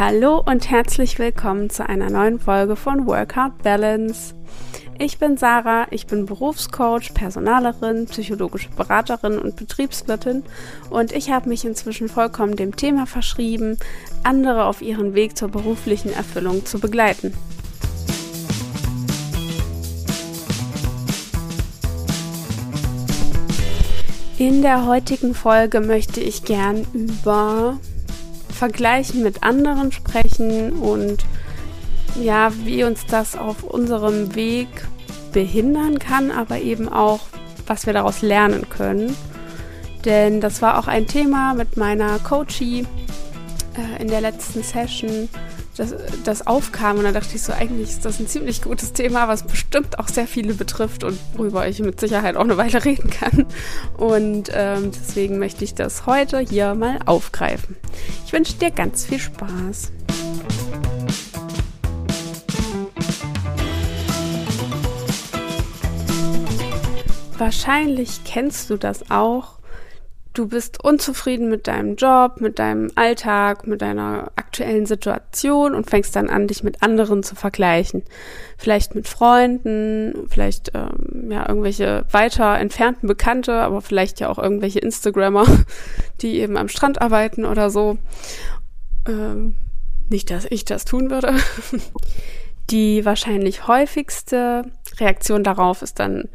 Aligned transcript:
Hallo 0.00 0.42
und 0.46 0.70
herzlich 0.70 1.18
willkommen 1.18 1.68
zu 1.68 1.86
einer 1.86 2.08
neuen 2.08 2.40
Folge 2.40 2.74
von 2.74 3.06
Work 3.06 3.36
Hard 3.36 3.62
Balance. 3.62 4.34
Ich 4.98 5.18
bin 5.18 5.36
Sarah, 5.36 5.88
ich 5.90 6.06
bin 6.06 6.24
Berufscoach, 6.24 7.12
Personalerin, 7.12 8.06
psychologische 8.06 8.70
Beraterin 8.70 9.38
und 9.38 9.56
Betriebswirtin 9.56 10.42
und 10.88 11.12
ich 11.12 11.30
habe 11.30 11.50
mich 11.50 11.66
inzwischen 11.66 12.08
vollkommen 12.08 12.56
dem 12.56 12.76
Thema 12.76 13.04
verschrieben, 13.04 13.76
andere 14.22 14.64
auf 14.64 14.80
ihren 14.80 15.12
Weg 15.12 15.36
zur 15.36 15.50
beruflichen 15.50 16.14
Erfüllung 16.14 16.64
zu 16.64 16.80
begleiten. 16.80 17.34
In 24.38 24.62
der 24.62 24.86
heutigen 24.86 25.34
Folge 25.34 25.82
möchte 25.82 26.20
ich 26.20 26.44
gern 26.44 26.86
über 26.94 27.78
Vergleichen 28.60 29.22
mit 29.22 29.42
anderen 29.42 29.90
sprechen 29.90 30.72
und 30.72 31.24
ja, 32.22 32.52
wie 32.66 32.84
uns 32.84 33.06
das 33.06 33.34
auf 33.34 33.62
unserem 33.62 34.34
Weg 34.34 34.68
behindern 35.32 35.98
kann, 35.98 36.30
aber 36.30 36.58
eben 36.58 36.86
auch, 36.86 37.20
was 37.66 37.86
wir 37.86 37.94
daraus 37.94 38.20
lernen 38.20 38.68
können. 38.68 39.16
Denn 40.04 40.42
das 40.42 40.60
war 40.60 40.78
auch 40.78 40.88
ein 40.88 41.06
Thema 41.06 41.54
mit 41.54 41.78
meiner 41.78 42.18
Coachie 42.18 42.86
äh, 43.78 44.02
in 44.02 44.08
der 44.08 44.20
letzten 44.20 44.62
Session, 44.62 45.30
das, 45.80 45.94
das 46.24 46.46
aufkam 46.46 46.98
und 46.98 47.04
da 47.04 47.12
dachte 47.12 47.34
ich 47.34 47.42
so, 47.42 47.54
eigentlich 47.54 47.88
ist 47.88 48.04
das 48.04 48.20
ein 48.20 48.26
ziemlich 48.26 48.60
gutes 48.60 48.92
Thema, 48.92 49.28
was 49.28 49.44
bestimmt 49.44 49.98
auch 49.98 50.08
sehr 50.08 50.26
viele 50.26 50.52
betrifft 50.52 51.04
und 51.04 51.18
worüber 51.32 51.66
ich 51.66 51.78
mit 51.80 51.98
Sicherheit 51.98 52.36
auch 52.36 52.44
eine 52.44 52.58
Weile 52.58 52.84
reden 52.84 53.08
kann. 53.08 53.46
Und 53.96 54.50
ähm, 54.52 54.90
deswegen 54.92 55.38
möchte 55.38 55.64
ich 55.64 55.74
das 55.74 56.04
heute 56.04 56.38
hier 56.40 56.74
mal 56.74 56.98
aufgreifen. 57.06 57.76
Ich 58.26 58.32
wünsche 58.34 58.54
dir 58.56 58.70
ganz 58.70 59.06
viel 59.06 59.18
Spaß. 59.18 59.92
Wahrscheinlich 67.38 68.20
kennst 68.24 68.68
du 68.68 68.76
das 68.76 69.10
auch, 69.10 69.60
du 70.34 70.46
bist 70.46 70.84
unzufrieden 70.84 71.48
mit 71.48 71.68
deinem 71.68 71.96
Job, 71.96 72.42
mit 72.42 72.58
deinem 72.58 72.90
Alltag, 72.96 73.66
mit 73.66 73.80
deiner 73.80 74.30
aktuellen 74.60 74.84
Situation 74.84 75.74
und 75.74 75.88
fängst 75.88 76.14
dann 76.14 76.28
an, 76.28 76.46
dich 76.46 76.62
mit 76.62 76.82
anderen 76.82 77.22
zu 77.22 77.34
vergleichen. 77.34 78.02
Vielleicht 78.58 78.94
mit 78.94 79.08
Freunden, 79.08 80.26
vielleicht 80.28 80.72
ähm, 80.74 81.30
ja 81.30 81.48
irgendwelche 81.48 82.04
weiter 82.10 82.58
entfernten 82.58 83.08
Bekannte, 83.08 83.54
aber 83.54 83.80
vielleicht 83.80 84.20
ja 84.20 84.28
auch 84.28 84.38
irgendwelche 84.38 84.80
Instagrammer, 84.80 85.46
die 86.20 86.40
eben 86.40 86.58
am 86.58 86.68
Strand 86.68 87.00
arbeiten 87.00 87.46
oder 87.46 87.70
so. 87.70 87.96
Ähm, 89.08 89.54
nicht, 90.10 90.30
dass 90.30 90.44
ich 90.44 90.64
das 90.64 90.84
tun 90.84 91.10
würde. 91.10 91.34
Die 92.70 93.04
wahrscheinlich 93.04 93.66
häufigste 93.66 94.64
Reaktion 94.98 95.42
darauf 95.42 95.82
ist 95.82 95.98
dann 95.98 96.28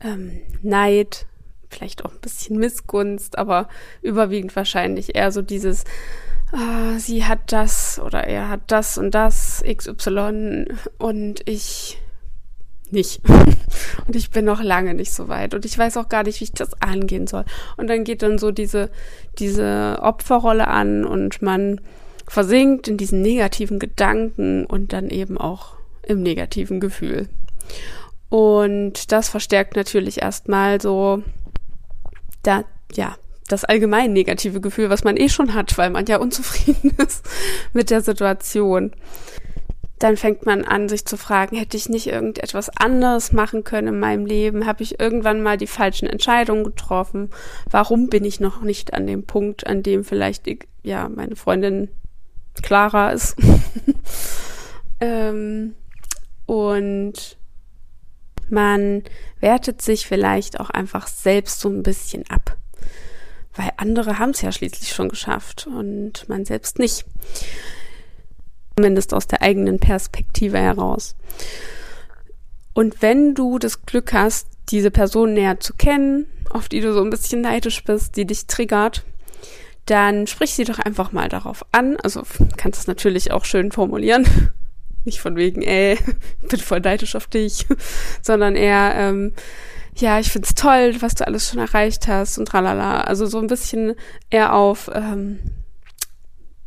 ähm, 0.00 0.40
Neid, 0.62 1.26
vielleicht 1.68 2.06
auch 2.06 2.12
ein 2.12 2.20
bisschen 2.20 2.56
Missgunst, 2.58 3.36
aber 3.36 3.68
überwiegend 4.00 4.54
wahrscheinlich 4.56 5.14
eher 5.14 5.30
so 5.30 5.42
dieses, 5.42 5.84
äh, 6.54 6.98
sie 6.98 7.24
hat 7.24 7.52
das 7.52 7.98
oder 7.98 8.24
er 8.24 8.48
hat 8.48 8.62
das 8.68 8.98
und 8.98 9.12
das, 9.12 9.62
XY 9.66 10.66
und 10.98 11.48
ich 11.48 11.98
nicht. 12.90 13.20
und 14.06 14.16
ich 14.16 14.30
bin 14.30 14.44
noch 14.44 14.62
lange 14.62 14.94
nicht 14.94 15.12
so 15.12 15.28
weit 15.28 15.54
und 15.54 15.64
ich 15.64 15.76
weiß 15.76 15.96
auch 15.96 16.08
gar 16.08 16.22
nicht, 16.22 16.40
wie 16.40 16.44
ich 16.44 16.52
das 16.52 16.80
angehen 16.80 17.26
soll. 17.26 17.44
Und 17.76 17.88
dann 17.88 18.04
geht 18.04 18.22
dann 18.22 18.38
so 18.38 18.50
diese, 18.50 18.90
diese 19.38 19.98
Opferrolle 20.00 20.68
an 20.68 21.04
und 21.04 21.42
man 21.42 21.80
versinkt 22.26 22.88
in 22.88 22.96
diesen 22.96 23.20
negativen 23.20 23.78
Gedanken 23.78 24.64
und 24.64 24.92
dann 24.92 25.10
eben 25.10 25.36
auch 25.36 25.74
im 26.02 26.22
negativen 26.22 26.80
Gefühl. 26.80 27.28
Und 28.28 29.12
das 29.12 29.28
verstärkt 29.28 29.76
natürlich 29.76 30.22
erstmal 30.22 30.80
so 30.80 31.22
da, 32.42 32.64
ja, 32.92 33.16
das 33.48 33.64
allgemein 33.64 34.12
negative 34.12 34.60
Gefühl, 34.60 34.90
was 34.90 35.04
man 35.04 35.16
eh 35.16 35.28
schon 35.28 35.54
hat, 35.54 35.76
weil 35.76 35.90
man 35.90 36.06
ja 36.06 36.18
unzufrieden 36.18 36.90
ist 37.06 37.26
mit 37.72 37.90
der 37.90 38.00
Situation. 38.00 38.92
Dann 39.98 40.16
fängt 40.16 40.44
man 40.44 40.64
an, 40.64 40.88
sich 40.88 41.04
zu 41.06 41.16
fragen, 41.16 41.56
hätte 41.56 41.76
ich 41.76 41.88
nicht 41.88 42.08
irgendetwas 42.08 42.68
anderes 42.76 43.32
machen 43.32 43.64
können 43.64 43.88
in 43.88 44.00
meinem 44.00 44.26
Leben? 44.26 44.66
Habe 44.66 44.82
ich 44.82 44.98
irgendwann 44.98 45.40
mal 45.40 45.56
die 45.56 45.66
falschen 45.66 46.08
Entscheidungen 46.08 46.64
getroffen? 46.64 47.30
Warum 47.70 48.08
bin 48.08 48.24
ich 48.24 48.40
noch 48.40 48.60
nicht 48.62 48.92
an 48.92 49.06
dem 49.06 49.24
Punkt, 49.24 49.66
an 49.66 49.82
dem 49.82 50.04
vielleicht, 50.04 50.46
ja, 50.82 51.08
meine 51.08 51.36
Freundin 51.36 51.88
Clara 52.62 53.10
ist? 53.12 53.36
ähm, 55.00 55.74
und 56.46 57.38
man 58.50 59.04
wertet 59.40 59.80
sich 59.80 60.06
vielleicht 60.06 60.60
auch 60.60 60.70
einfach 60.70 61.06
selbst 61.06 61.60
so 61.60 61.68
ein 61.68 61.82
bisschen 61.82 62.24
ab. 62.28 62.56
Weil 63.56 63.70
andere 63.76 64.18
haben 64.18 64.30
es 64.30 64.42
ja 64.42 64.52
schließlich 64.52 64.92
schon 64.92 65.08
geschafft 65.08 65.66
und 65.66 66.28
man 66.28 66.44
selbst 66.44 66.78
nicht. 66.78 67.04
Zumindest 68.76 69.14
aus 69.14 69.26
der 69.26 69.42
eigenen 69.42 69.78
Perspektive 69.78 70.58
heraus. 70.58 71.14
Und 72.72 73.02
wenn 73.02 73.34
du 73.34 73.60
das 73.60 73.82
Glück 73.82 74.12
hast, 74.12 74.48
diese 74.70 74.90
Person 74.90 75.34
näher 75.34 75.60
zu 75.60 75.74
kennen, 75.74 76.26
auf 76.50 76.68
die 76.68 76.80
du 76.80 76.92
so 76.92 77.02
ein 77.02 77.10
bisschen 77.10 77.40
neidisch 77.40 77.84
bist, 77.84 78.16
die 78.16 78.26
dich 78.26 78.46
triggert, 78.46 79.04
dann 79.86 80.26
sprich 80.26 80.54
sie 80.54 80.64
doch 80.64 80.78
einfach 80.78 81.12
mal 81.12 81.28
darauf 81.28 81.64
an. 81.72 81.96
Also 82.02 82.22
kannst 82.56 82.80
es 82.80 82.86
natürlich 82.86 83.30
auch 83.30 83.44
schön 83.44 83.70
formulieren. 83.70 84.26
Nicht 85.04 85.20
von 85.20 85.36
wegen, 85.36 85.62
ey, 85.62 85.98
bin 86.48 86.60
voll 86.60 86.80
neidisch 86.80 87.14
auf 87.14 87.26
dich, 87.26 87.66
sondern 88.22 88.56
eher, 88.56 88.94
ähm, 88.96 89.32
ja, 89.96 90.18
ich 90.18 90.30
find's 90.30 90.54
toll, 90.54 90.96
was 91.00 91.14
du 91.14 91.26
alles 91.26 91.48
schon 91.48 91.60
erreicht 91.60 92.08
hast 92.08 92.38
und 92.38 92.46
tralala. 92.46 93.02
Also 93.02 93.26
so 93.26 93.38
ein 93.38 93.46
bisschen 93.46 93.94
eher 94.30 94.54
auf, 94.54 94.90
ähm, 94.92 95.38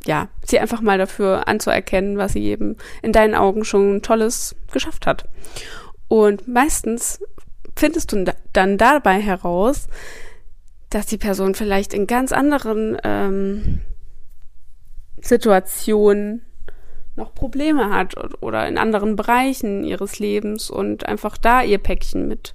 ja, 0.05 0.29
sie 0.45 0.59
einfach 0.59 0.81
mal 0.81 0.97
dafür 0.97 1.47
anzuerkennen, 1.47 2.17
was 2.17 2.33
sie 2.33 2.45
eben 2.45 2.77
in 3.01 3.11
deinen 3.11 3.35
Augen 3.35 3.65
schon 3.65 4.01
Tolles 4.01 4.55
geschafft 4.71 5.05
hat. 5.05 5.27
Und 6.07 6.47
meistens 6.47 7.19
findest 7.75 8.13
du 8.13 8.25
dann 8.53 8.77
dabei 8.77 9.19
heraus, 9.19 9.88
dass 10.89 11.05
die 11.05 11.17
Person 11.17 11.53
vielleicht 11.53 11.94
in 11.94 12.07
ganz 12.07 12.31
anderen 12.31 12.97
ähm, 13.03 13.81
Situationen 15.19 16.44
noch 17.17 17.33
Probleme 17.33 17.89
hat 17.89 18.15
oder 18.41 18.67
in 18.67 18.77
anderen 18.77 19.15
Bereichen 19.17 19.83
ihres 19.83 20.19
Lebens 20.19 20.69
und 20.69 21.05
einfach 21.05 21.38
da 21.38 21.61
ihr 21.61 21.79
Päckchen 21.79 22.27
mit 22.27 22.53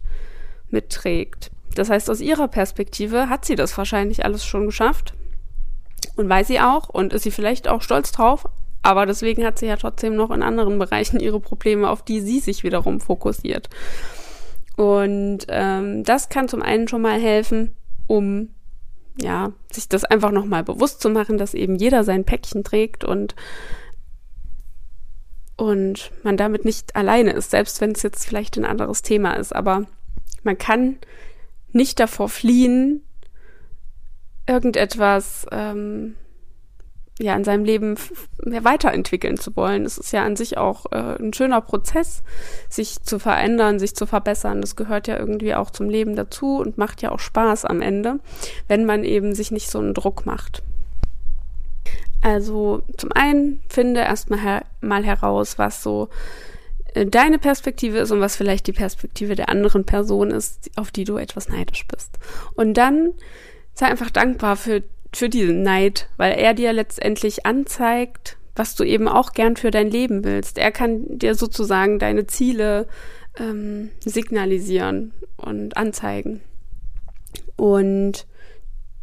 mitträgt. 0.72 1.50
Das 1.74 1.90
heißt, 1.90 2.10
aus 2.10 2.20
ihrer 2.20 2.48
Perspektive 2.48 3.28
hat 3.28 3.44
sie 3.44 3.54
das 3.54 3.76
wahrscheinlich 3.78 4.24
alles 4.24 4.44
schon 4.44 4.66
geschafft 4.66 5.14
und 6.16 6.28
weiß 6.28 6.48
sie 6.48 6.60
auch 6.60 6.88
und 6.88 7.12
ist 7.12 7.22
sie 7.22 7.30
vielleicht 7.30 7.68
auch 7.68 7.82
stolz 7.82 8.12
drauf, 8.12 8.46
aber 8.82 9.06
deswegen 9.06 9.44
hat 9.44 9.58
sie 9.58 9.66
ja 9.66 9.76
trotzdem 9.76 10.16
noch 10.16 10.30
in 10.30 10.42
anderen 10.42 10.78
Bereichen 10.78 11.20
ihre 11.20 11.40
Probleme, 11.40 11.88
auf 11.88 12.02
die 12.02 12.20
sie 12.20 12.40
sich 12.40 12.64
wiederum 12.64 13.00
fokussiert. 13.00 13.70
Und 14.76 15.46
ähm, 15.48 16.02
das 16.04 16.28
kann 16.28 16.48
zum 16.48 16.62
einen 16.62 16.88
schon 16.88 17.02
mal 17.02 17.20
helfen, 17.20 17.74
um 18.06 18.50
ja 19.20 19.52
sich 19.70 19.88
das 19.88 20.04
einfach 20.04 20.30
noch 20.30 20.46
mal 20.46 20.64
bewusst 20.64 21.00
zu 21.00 21.10
machen, 21.10 21.38
dass 21.38 21.54
eben 21.54 21.76
jeder 21.76 22.02
sein 22.04 22.24
Päckchen 22.24 22.64
trägt 22.64 23.04
und 23.04 23.34
und 25.56 26.10
man 26.24 26.36
damit 26.36 26.64
nicht 26.64 26.96
alleine 26.96 27.32
ist, 27.32 27.50
selbst 27.50 27.80
wenn 27.80 27.92
es 27.92 28.02
jetzt 28.02 28.24
vielleicht 28.24 28.56
ein 28.56 28.64
anderes 28.64 29.02
Thema 29.02 29.34
ist. 29.34 29.54
Aber 29.54 29.86
man 30.42 30.58
kann 30.58 30.97
nicht 31.72 32.00
davor 32.00 32.28
fliehen, 32.28 33.03
irgendetwas 34.47 35.47
ähm, 35.50 36.16
ja 37.19 37.34
in 37.36 37.44
seinem 37.44 37.64
Leben 37.64 37.97
mehr 38.44 38.64
weiterentwickeln 38.64 39.38
zu 39.38 39.55
wollen. 39.56 39.84
Es 39.84 39.99
ist 39.99 40.12
ja 40.12 40.25
an 40.25 40.37
sich 40.37 40.58
auch 40.58 40.87
äh, 40.93 41.16
ein 41.22 41.32
schöner 41.32 41.61
Prozess, 41.61 42.22
sich 42.69 43.02
zu 43.02 43.19
verändern, 43.19 43.78
sich 43.78 43.94
zu 43.94 44.06
verbessern. 44.06 44.61
Das 44.61 44.76
gehört 44.76 45.08
ja 45.08 45.19
irgendwie 45.19 45.55
auch 45.55 45.70
zum 45.70 45.88
Leben 45.88 46.16
dazu 46.16 46.58
und 46.58 46.78
macht 46.78 47.02
ja 47.02 47.12
auch 47.12 47.20
Spaß 47.20 47.64
am 47.64 47.81
Ende, 47.81 48.19
wenn 48.69 48.84
man 48.84 49.05
eben 49.05 49.34
sich 49.34 49.50
nicht 49.50 49.70
so 49.70 49.78
einen 49.78 49.94
Druck 49.94 50.26
macht. 50.26 50.62
Also 52.22 52.82
zum 52.96 53.11
einen 53.12 53.61
finde 53.69 54.00
erstmal 54.00 54.40
her 54.40 54.64
mal 54.81 55.05
heraus, 55.05 55.58
was 55.58 55.82
so 55.82 56.08
deine 56.94 57.38
Perspektive 57.38 57.98
ist 57.98 58.10
und 58.10 58.20
was 58.20 58.36
vielleicht 58.36 58.66
die 58.66 58.72
Perspektive 58.72 59.34
der 59.34 59.48
anderen 59.48 59.84
Person 59.84 60.30
ist, 60.30 60.70
auf 60.76 60.90
die 60.90 61.04
du 61.04 61.16
etwas 61.16 61.48
neidisch 61.48 61.86
bist. 61.86 62.18
Und 62.54 62.74
dann 62.74 63.12
sei 63.74 63.86
einfach 63.86 64.10
dankbar 64.10 64.56
für, 64.56 64.82
für 65.12 65.28
diesen 65.28 65.62
Neid, 65.62 66.08
weil 66.16 66.38
er 66.38 66.54
dir 66.54 66.72
letztendlich 66.72 67.46
anzeigt, 67.46 68.36
was 68.54 68.74
du 68.74 68.84
eben 68.84 69.08
auch 69.08 69.32
gern 69.32 69.56
für 69.56 69.70
dein 69.70 69.90
Leben 69.90 70.24
willst. 70.24 70.58
Er 70.58 70.72
kann 70.72 71.18
dir 71.18 71.34
sozusagen 71.34 71.98
deine 71.98 72.26
Ziele 72.26 72.86
ähm, 73.38 73.90
signalisieren 74.00 75.14
und 75.36 75.76
anzeigen. 75.76 76.42
Und 77.56 78.26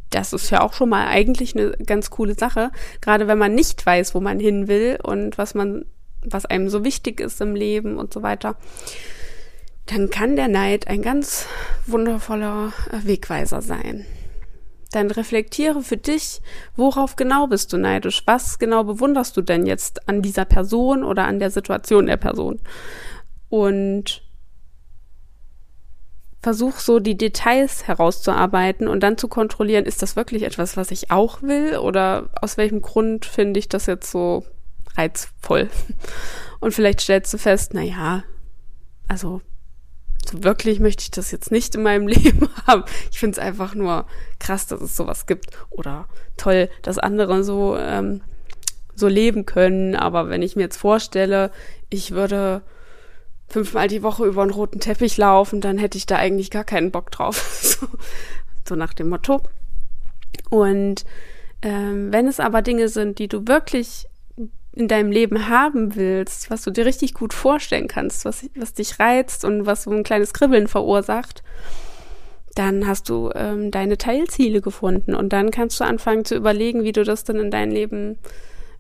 das 0.10 0.34
ist 0.34 0.50
ja 0.50 0.62
auch 0.62 0.74
schon 0.74 0.90
mal 0.90 1.08
eigentlich 1.08 1.56
eine 1.56 1.72
ganz 1.86 2.10
coole 2.10 2.34
Sache, 2.34 2.72
gerade 3.02 3.28
wenn 3.28 3.38
man 3.38 3.54
nicht 3.54 3.86
weiß, 3.86 4.16
wo 4.16 4.20
man 4.20 4.40
hin 4.40 4.68
will 4.68 5.00
und 5.02 5.38
was 5.38 5.54
man, 5.54 5.86
was 6.22 6.46
einem 6.46 6.70
so 6.70 6.84
wichtig 6.84 7.20
ist 7.20 7.42
im 7.42 7.56
Leben 7.56 7.98
und 7.98 8.14
so 8.14 8.22
weiter. 8.22 8.56
Dann 9.86 10.10
kann 10.10 10.36
der 10.36 10.48
Neid 10.48 10.88
ein 10.88 11.02
ganz 11.02 11.48
wundervoller 11.88 12.74
Wegweiser 13.04 13.62
sein. 13.62 14.06
Dann 14.92 15.12
reflektiere 15.12 15.84
für 15.84 15.98
dich, 15.98 16.42
worauf 16.76 17.16
genau 17.16 17.48
bist 17.48 17.74
du 17.74 17.78
neidisch? 17.78 18.24
Was 18.26 18.58
genau 18.58 18.84
bewunderst 18.84 19.38
du 19.38 19.42
denn 19.42 19.66
jetzt 19.66 20.08
an 20.10 20.22
dieser 20.22 20.46
Person 20.46 21.04
oder 21.04 21.26
an 21.26 21.40
der 21.40 21.52
Situation 21.52 22.08
der 22.08 22.18
Person? 22.18 22.60
Und 23.50 24.24
versuch 26.42 26.80
so 26.80 27.00
die 27.00 27.18
Details 27.18 27.88
herauszuarbeiten 27.88 28.88
und 28.88 29.02
dann 29.02 29.18
zu 29.18 29.28
kontrollieren, 29.28 29.86
ist 29.86 30.02
das 30.02 30.16
wirklich 30.16 30.44
etwas, 30.44 30.78
was 30.78 30.92
ich 30.92 31.12
auch 31.12 31.42
will 31.42 31.78
oder 31.78 32.30
aus 32.42 32.58
welchem 32.58 32.82
Grund 32.82 33.26
finde 33.26 33.60
ich 33.60 33.70
das 33.70 33.88
jetzt 33.88 34.10
so 34.10 34.46
reizvoll? 34.96 35.70
Und 36.60 36.74
vielleicht 36.74 37.02
stellst 37.02 37.34
du 37.34 37.38
fest, 37.38 37.72
na 37.74 37.82
ja, 37.82 38.24
also 39.08 39.42
so 40.30 40.44
wirklich 40.44 40.80
möchte 40.80 41.04
ich 41.04 41.12
das 41.12 41.32
jetzt 41.32 41.52
nicht 41.52 41.76
in 41.76 41.84
meinem 41.84 42.08
Leben 42.08 42.50
haben. 42.68 42.84
Ich 43.12 43.20
finde 43.20 43.40
es 43.40 43.46
einfach 43.46 43.76
nur 43.76 44.06
krass, 44.40 44.68
dass 44.68 44.82
es 44.82 44.96
sowas 44.96 45.26
gibt 45.26 45.52
oder 45.70 46.08
toll, 46.38 46.70
dass 46.82 47.00
andere 47.00 47.44
so 47.44 47.78
ähm, 47.78 48.22
so 49.00 49.08
leben 49.08 49.46
können. 49.46 49.96
Aber 49.96 50.30
wenn 50.30 50.42
ich 50.42 50.56
mir 50.56 50.64
jetzt 50.64 50.78
vorstelle, 50.78 51.52
ich 51.90 52.12
würde 52.12 52.62
fünfmal 53.48 53.88
die 53.88 54.04
Woche 54.04 54.26
über 54.26 54.44
einen 54.44 54.52
roten 54.52 54.80
Teppich 54.80 55.18
laufen, 55.18 55.62
dann 55.62 55.78
hätte 55.78 55.98
ich 55.98 56.06
da 56.06 56.18
eigentlich 56.18 56.52
gar 56.52 56.64
keinen 56.64 56.92
Bock 56.92 57.10
drauf. 57.10 57.38
so, 57.80 57.88
so 58.68 58.76
nach 58.76 58.94
dem 58.94 59.10
Motto. 59.10 59.42
Und 60.50 61.06
ähm, 61.62 62.12
wenn 62.12 62.28
es 62.28 62.40
aber 62.40 62.62
Dinge 62.62 62.90
sind, 62.90 63.20
die 63.20 63.28
du 63.28 63.48
wirklich 63.48 64.08
in 64.72 64.88
deinem 64.88 65.12
Leben 65.12 65.50
haben 65.50 65.96
willst, 65.96 66.50
was 66.50 66.64
du 66.64 66.72
dir 66.72 66.86
richtig 66.86 67.14
gut 67.14 67.34
vorstellen 67.34 67.88
kannst, 67.88 68.26
was, 68.26 68.46
was 68.56 68.74
dich 68.74 69.00
reizt 69.00 69.44
und 69.44 69.66
was 69.66 69.84
so 69.84 69.92
ein 69.92 70.04
kleines 70.04 70.34
Kribbeln 70.34 70.68
verursacht, 70.68 71.44
dann 72.56 72.88
hast 72.88 73.10
du 73.10 73.32
ähm, 73.36 73.72
deine 73.72 73.98
Teilziele 73.98 74.62
gefunden 74.62 75.16
und 75.16 75.34
dann 75.34 75.52
kannst 75.52 75.80
du 75.80 75.84
anfangen 75.84 76.26
zu 76.26 76.36
überlegen, 76.36 76.84
wie 76.84 76.92
du 76.92 77.04
das 77.04 77.24
dann 77.24 77.38
in 77.38 77.52
dein 77.52 77.72
Leben 77.72 78.18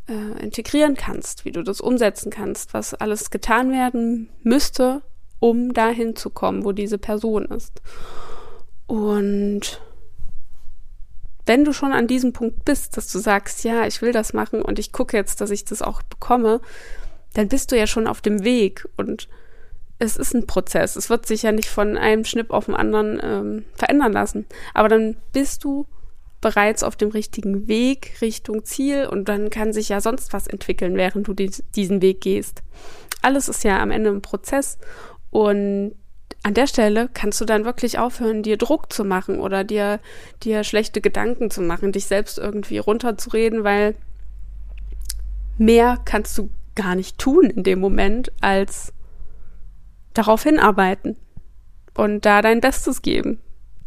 äh, 0.08 0.44
integrieren 0.44 0.96
kannst, 0.96 1.46
wie 1.46 1.52
du 1.52 1.64
das 1.64 1.82
umsetzen 1.82 2.30
kannst, 2.32 2.74
was 2.74 2.94
alles 2.94 3.30
getan 3.30 3.72
werden 3.72 4.30
müsste, 4.44 5.02
um 5.40 5.74
dahin 5.74 6.16
zu 6.16 6.30
kommen, 6.30 6.66
wo 6.66 6.72
diese 6.72 6.98
Person 6.98 7.46
ist. 7.46 7.82
Und 8.88 9.82
wenn 11.50 11.66
du 11.66 11.74
schon 11.74 11.94
an 11.94 12.06
diesem 12.06 12.32
Punkt 12.32 12.64
bist, 12.64 12.96
dass 12.96 13.12
du 13.12 13.18
sagst, 13.18 13.64
ja, 13.64 13.88
ich 13.88 14.04
will 14.04 14.12
das 14.12 14.34
machen 14.34 14.62
und 14.62 14.78
ich 14.78 14.92
gucke 14.92 15.18
jetzt, 15.18 15.42
dass 15.42 15.50
ich 15.50 15.66
das 15.66 15.82
auch 15.82 16.04
bekomme, 16.04 16.62
dann 17.34 17.48
bist 17.48 17.72
du 17.72 17.78
ja 17.78 17.88
schon 17.88 18.06
auf 18.06 18.22
dem 18.22 18.44
Weg 18.44 18.88
und 18.98 19.28
es 19.98 20.16
ist 20.16 20.36
ein 20.36 20.46
Prozess. 20.46 20.96
Es 20.96 21.10
wird 21.10 21.26
sich 21.26 21.42
ja 21.42 21.52
nicht 21.52 21.68
von 21.68 21.98
einem 21.98 22.24
Schnipp 22.24 22.52
auf 22.52 22.66
den 22.68 22.76
anderen 22.76 23.20
ähm, 23.24 23.66
verändern 23.74 24.14
lassen. 24.14 24.46
Aber 24.76 24.90
dann 24.90 25.18
bist 25.34 25.64
du 25.64 25.88
bereits 26.40 26.84
auf 26.84 26.96
dem 26.96 27.10
richtigen 27.10 27.68
Weg 27.68 28.22
Richtung 28.22 28.64
Ziel 28.64 29.08
und 29.08 29.28
dann 29.28 29.50
kann 29.50 29.74
sich 29.74 29.90
ja 29.90 30.02
sonst 30.02 30.34
was 30.34 30.46
entwickeln, 30.46 30.98
während 30.98 31.28
du 31.28 31.34
die, 31.34 31.52
diesen 31.76 32.04
Weg 32.04 32.22
gehst. 32.22 32.62
Alles 33.24 33.50
ist 33.50 33.64
ja 33.64 33.82
am 33.82 33.90
Ende 33.90 34.12
ein 34.12 34.22
Prozess 34.22 34.78
und 35.32 35.96
an 36.44 36.54
der 36.54 36.68
Stelle 36.68 37.10
kannst 37.14 37.42
du 37.42 37.46
dann 37.46 37.66
wirklich 37.66 38.00
aufhören, 38.00 38.44
dir 38.44 38.58
Druck 38.58 38.94
zu 38.94 39.04
machen 39.04 39.40
oder 39.40 39.64
dir, 39.64 40.00
dir 40.44 40.64
schlechte 40.64 41.02
Gedanken 41.02 41.52
zu 41.52 41.62
machen, 41.62 41.92
dich 41.92 42.06
selbst 42.06 42.38
irgendwie 42.38 42.78
runterzureden, 42.78 43.64
weil 43.64 43.96
mehr 45.58 46.00
kannst 46.06 46.38
du 46.38 46.50
gar 46.76 46.96
nicht 46.96 47.18
tun 47.18 47.50
in 47.50 47.64
dem 47.64 47.80
Moment, 47.80 48.32
als 48.40 48.94
darauf 50.14 50.44
hinarbeiten 50.44 51.18
und 51.94 52.26
da 52.26 52.42
dein 52.42 52.62
Bestes 52.62 53.02
geben 53.02 53.42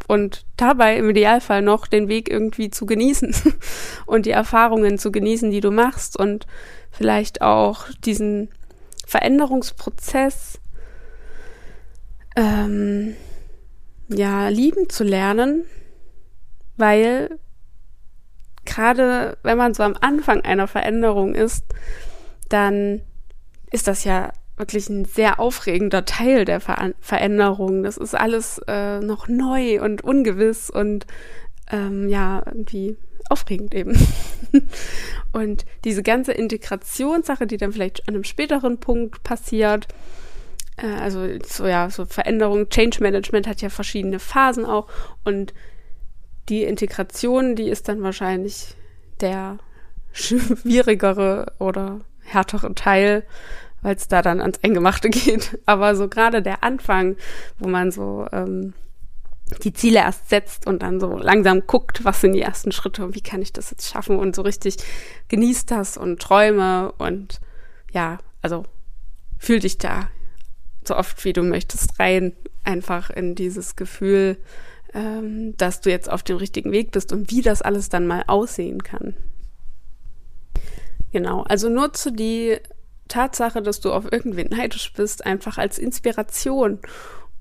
und 0.06 0.44
dabei 0.56 0.98
im 0.98 1.08
Idealfall 1.08 1.62
noch 1.62 1.86
den 1.86 2.08
Weg 2.08 2.30
irgendwie 2.30 2.68
zu 2.68 2.84
genießen 2.84 3.34
und 4.06 4.26
die 4.26 4.30
Erfahrungen 4.30 4.98
zu 4.98 5.10
genießen, 5.10 5.50
die 5.50 5.60
du 5.60 5.70
machst 5.70 6.18
und 6.18 6.46
vielleicht 6.90 7.40
auch 7.40 7.86
diesen 8.04 8.50
Veränderungsprozess 9.06 10.60
ähm, 12.36 13.14
ja 14.08 14.48
lieben 14.48 14.88
zu 14.88 15.04
lernen, 15.04 15.64
weil 16.76 17.38
gerade 18.64 19.36
wenn 19.42 19.58
man 19.58 19.74
so 19.74 19.82
am 19.82 19.96
Anfang 20.00 20.42
einer 20.42 20.68
Veränderung 20.68 21.34
ist, 21.34 21.64
dann 22.48 23.02
ist 23.70 23.88
das 23.88 24.04
ja 24.04 24.32
wirklich 24.56 24.88
ein 24.88 25.04
sehr 25.04 25.40
aufregender 25.40 26.04
Teil 26.04 26.44
der 26.44 26.60
Ver 26.60 26.92
Veränderung. 27.00 27.82
Das 27.82 27.96
ist 27.96 28.14
alles 28.14 28.60
äh, 28.68 29.00
noch 29.00 29.28
neu 29.28 29.82
und 29.82 30.04
ungewiss 30.04 30.70
und 30.70 31.06
ähm, 31.70 32.08
ja, 32.08 32.42
irgendwie 32.46 32.96
aufregend 33.28 33.74
eben. 33.74 33.96
und 35.32 35.64
diese 35.84 36.02
ganze 36.02 36.32
Integrationssache, 36.32 37.46
die 37.46 37.56
dann 37.56 37.72
vielleicht 37.72 38.06
an 38.08 38.14
einem 38.14 38.24
späteren 38.24 38.78
Punkt 38.78 39.22
passiert, 39.22 39.88
also 40.76 41.26
so 41.44 41.66
ja, 41.66 41.90
so 41.90 42.06
Veränderung, 42.06 42.68
Change 42.68 42.98
Management 43.00 43.46
hat 43.46 43.60
ja 43.60 43.68
verschiedene 43.68 44.18
Phasen 44.18 44.64
auch 44.64 44.88
und 45.24 45.52
die 46.48 46.64
Integration, 46.64 47.54
die 47.54 47.68
ist 47.68 47.88
dann 47.88 48.02
wahrscheinlich 48.02 48.74
der 49.20 49.58
schwierigere 50.12 51.52
oder 51.58 52.00
härtere 52.20 52.74
Teil, 52.74 53.24
weil 53.80 53.96
es 53.96 54.08
da 54.08 54.22
dann 54.22 54.40
ans 54.40 54.62
Eingemachte 54.62 55.08
geht. 55.10 55.58
Aber 55.66 55.94
so 55.94 56.08
gerade 56.08 56.42
der 56.42 56.64
Anfang, 56.64 57.16
wo 57.58 57.68
man 57.68 57.90
so 57.90 58.26
ähm, 58.32 58.74
die 59.62 59.72
Ziele 59.72 60.00
erst 60.00 60.30
setzt 60.30 60.66
und 60.66 60.82
dann 60.82 61.00
so 61.00 61.18
langsam 61.18 61.66
guckt, 61.66 62.04
was 62.04 62.20
sind 62.20 62.32
die 62.32 62.42
ersten 62.42 62.72
Schritte 62.72 63.04
und 63.04 63.14
wie 63.14 63.20
kann 63.20 63.42
ich 63.42 63.52
das 63.52 63.70
jetzt 63.70 63.90
schaffen 63.90 64.18
und 64.18 64.34
so 64.34 64.42
richtig 64.42 64.76
genießt 65.28 65.70
das 65.70 65.96
und 65.96 66.20
träume 66.20 66.92
und 66.92 67.40
ja, 67.92 68.18
also 68.40 68.64
fühl 69.38 69.60
dich 69.60 69.78
da 69.78 70.08
so 70.86 70.96
oft 70.96 71.24
wie 71.24 71.32
du 71.32 71.42
möchtest 71.42 71.98
rein, 71.98 72.34
einfach 72.64 73.10
in 73.10 73.34
dieses 73.34 73.76
Gefühl, 73.76 74.36
ähm, 74.94 75.56
dass 75.56 75.80
du 75.80 75.90
jetzt 75.90 76.10
auf 76.10 76.22
dem 76.22 76.36
richtigen 76.36 76.72
Weg 76.72 76.90
bist 76.90 77.12
und 77.12 77.30
wie 77.30 77.42
das 77.42 77.62
alles 77.62 77.88
dann 77.88 78.06
mal 78.06 78.24
aussehen 78.26 78.82
kann. 78.82 79.14
Genau, 81.12 81.42
also 81.42 81.68
nutze 81.68 82.12
die 82.12 82.58
Tatsache, 83.08 83.62
dass 83.62 83.80
du 83.80 83.92
auf 83.92 84.10
irgendwen 84.10 84.48
neidisch 84.48 84.92
bist, 84.94 85.26
einfach 85.26 85.58
als 85.58 85.78
Inspiration 85.78 86.78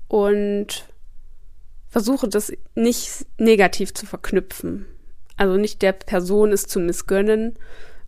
und 0.08 0.86
versuche 1.88 2.28
das 2.28 2.52
nicht 2.74 3.26
negativ 3.38 3.94
zu 3.94 4.06
verknüpfen. 4.06 4.86
Also 5.36 5.56
nicht 5.56 5.82
der 5.82 5.92
Person 5.92 6.52
es 6.52 6.66
zu 6.66 6.78
missgönnen, 6.80 7.58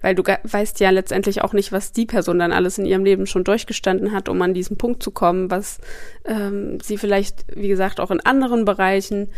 weil 0.05 0.15
du 0.15 0.23
weißt 0.23 0.81
ja 0.81 0.91
letztendlich 0.91 1.41
auch 1.41 1.55
nicht, 1.55 1.73
was 1.73 1.93
die 1.93 2.05
Person 2.05 2.39
dann 2.39 2.53
alles 2.53 2.77
in 2.77 2.85
ihrem 2.85 3.07
Leben 3.07 3.27
schon 3.27 3.43
durchgestanden 3.43 4.13
hat, 4.13 4.29
um 4.29 4.43
an 4.43 4.53
diesen 4.53 4.77
Punkt 4.77 5.03
zu 5.03 5.11
kommen, 5.11 5.51
was 5.51 5.79
ähm, 6.27 6.79
sie 6.83 6.99
vielleicht, 6.99 7.47
wie 7.57 7.69
gesagt, 7.69 8.01
auch 8.01 8.11
in 8.11 8.21
anderen 8.21 8.67
Bereichen, 8.67 9.31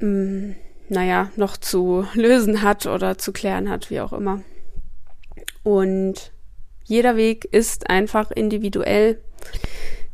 hm, 0.00 0.56
naja, 0.88 1.30
noch 1.36 1.56
zu 1.56 2.04
lösen 2.14 2.62
hat 2.62 2.86
oder 2.86 3.16
zu 3.16 3.32
klären 3.32 3.70
hat, 3.70 3.90
wie 3.90 4.00
auch 4.00 4.12
immer. 4.12 4.42
Und 5.62 6.32
jeder 6.82 7.14
Weg 7.14 7.44
ist 7.44 7.88
einfach 7.90 8.32
individuell. 8.32 9.20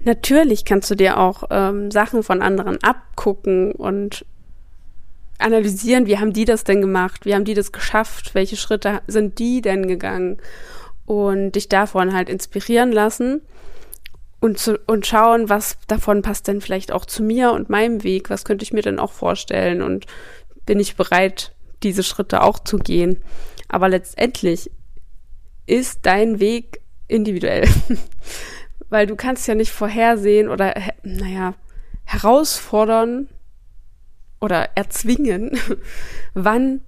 Natürlich 0.00 0.66
kannst 0.66 0.90
du 0.90 0.96
dir 0.96 1.18
auch 1.18 1.44
ähm, 1.48 1.90
Sachen 1.90 2.22
von 2.22 2.42
anderen 2.42 2.82
abgucken 2.82 3.72
und 3.72 4.26
analysieren, 5.38 6.06
wie 6.06 6.18
haben 6.18 6.32
die 6.32 6.44
das 6.44 6.64
denn 6.64 6.80
gemacht, 6.80 7.24
wie 7.24 7.34
haben 7.34 7.44
die 7.44 7.54
das 7.54 7.72
geschafft, 7.72 8.34
welche 8.34 8.56
Schritte 8.56 9.00
sind 9.06 9.38
die 9.38 9.60
denn 9.60 9.86
gegangen 9.86 10.38
und 11.04 11.52
dich 11.52 11.68
davon 11.68 12.14
halt 12.14 12.28
inspirieren 12.28 12.92
lassen 12.92 13.42
und, 14.40 14.58
zu, 14.58 14.78
und 14.86 15.06
schauen, 15.06 15.48
was 15.48 15.78
davon 15.86 16.22
passt 16.22 16.48
denn 16.48 16.60
vielleicht 16.60 16.92
auch 16.92 17.04
zu 17.04 17.22
mir 17.22 17.52
und 17.52 17.70
meinem 17.70 18.02
Weg, 18.04 18.30
was 18.30 18.44
könnte 18.44 18.62
ich 18.62 18.72
mir 18.72 18.82
denn 18.82 18.98
auch 18.98 19.12
vorstellen 19.12 19.82
und 19.82 20.06
bin 20.66 20.80
ich 20.80 20.96
bereit, 20.96 21.52
diese 21.82 22.02
Schritte 22.02 22.42
auch 22.42 22.58
zu 22.58 22.78
gehen. 22.78 23.22
Aber 23.68 23.88
letztendlich 23.88 24.70
ist 25.66 26.00
dein 26.02 26.40
Weg 26.40 26.80
individuell. 27.08 27.68
Weil 28.88 29.06
du 29.06 29.16
kannst 29.16 29.48
ja 29.48 29.54
nicht 29.54 29.72
vorhersehen 29.72 30.48
oder, 30.48 30.74
naja, 31.02 31.54
herausfordern 32.04 33.28
oder 34.40 34.70
erzwingen, 34.74 35.58
wann 36.34 36.80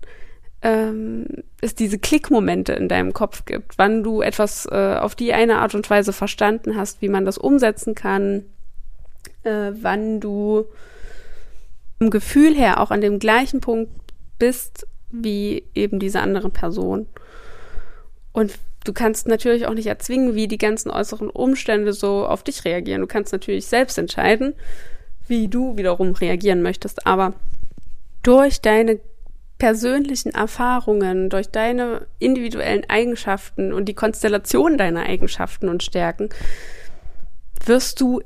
ähm, 0.63 1.27
es 1.61 1.75
diese 1.75 1.99
Klickmomente 1.99 2.73
in 2.73 2.89
deinem 2.89 3.13
Kopf 3.13 3.45
gibt, 3.45 3.79
wann 3.79 4.03
du 4.03 4.23
etwas 4.23 4.67
äh, 4.67 4.97
auf 4.97 5.15
die 5.15 5.33
eine 5.33 5.59
Art 5.59 5.75
und 5.75 5.89
Weise 5.89 6.13
verstanden 6.13 6.77
hast, 6.77 7.01
wie 7.01 7.09
man 7.09 7.25
das 7.25 7.39
umsetzen 7.39 7.95
kann, 7.95 8.45
äh, 9.45 9.71
wann 9.81 10.21
du 10.21 10.67
im 12.01 12.11
Gefühl 12.11 12.55
her 12.55 12.81
auch 12.81 12.91
an 12.91 13.01
dem 13.01 13.19
gleichen 13.19 13.61
Punkt 13.61 13.93
bist 14.39 14.87
wie 15.11 15.65
eben 15.75 15.99
diese 15.99 16.21
andere 16.21 16.51
Person. 16.51 17.07
Und 18.33 18.53
du 18.85 18.93
kannst 18.93 19.27
natürlich 19.27 19.67
auch 19.67 19.75
nicht 19.75 19.87
erzwingen, 19.87 20.35
wie 20.35 20.49
die 20.49 20.59
ganzen 20.59 20.91
äußeren 20.91 21.31
Umstände 21.31 21.93
so 21.93 22.27
auf 22.27 22.43
dich 22.43 22.65
reagieren. 22.65 23.01
Du 23.01 23.07
kannst 23.07 23.33
natürlich 23.33 23.67
selbst 23.67 23.99
entscheiden, 23.99 24.55
wie 25.29 25.49
du 25.49 25.77
wiederum 25.77 26.13
reagieren 26.13 26.63
möchtest. 26.63 27.07
Aber 27.07 27.35
durch 28.23 28.61
deine 28.61 29.01
persönlichen 29.59 30.33
Erfahrungen, 30.33 31.31
durch 31.31 31.49
deine 31.51 32.07
individuellen 32.19 32.89
Eigenschaften 32.89 33.73
und 33.73 33.87
die 33.87 33.95
Konstellation 33.95 34.79
deiner 34.79 35.05
Eigenschaften 35.05 35.69
und 35.69 35.83
Stärken, 35.83 36.29
wirst 37.65 38.01
du 38.01 38.21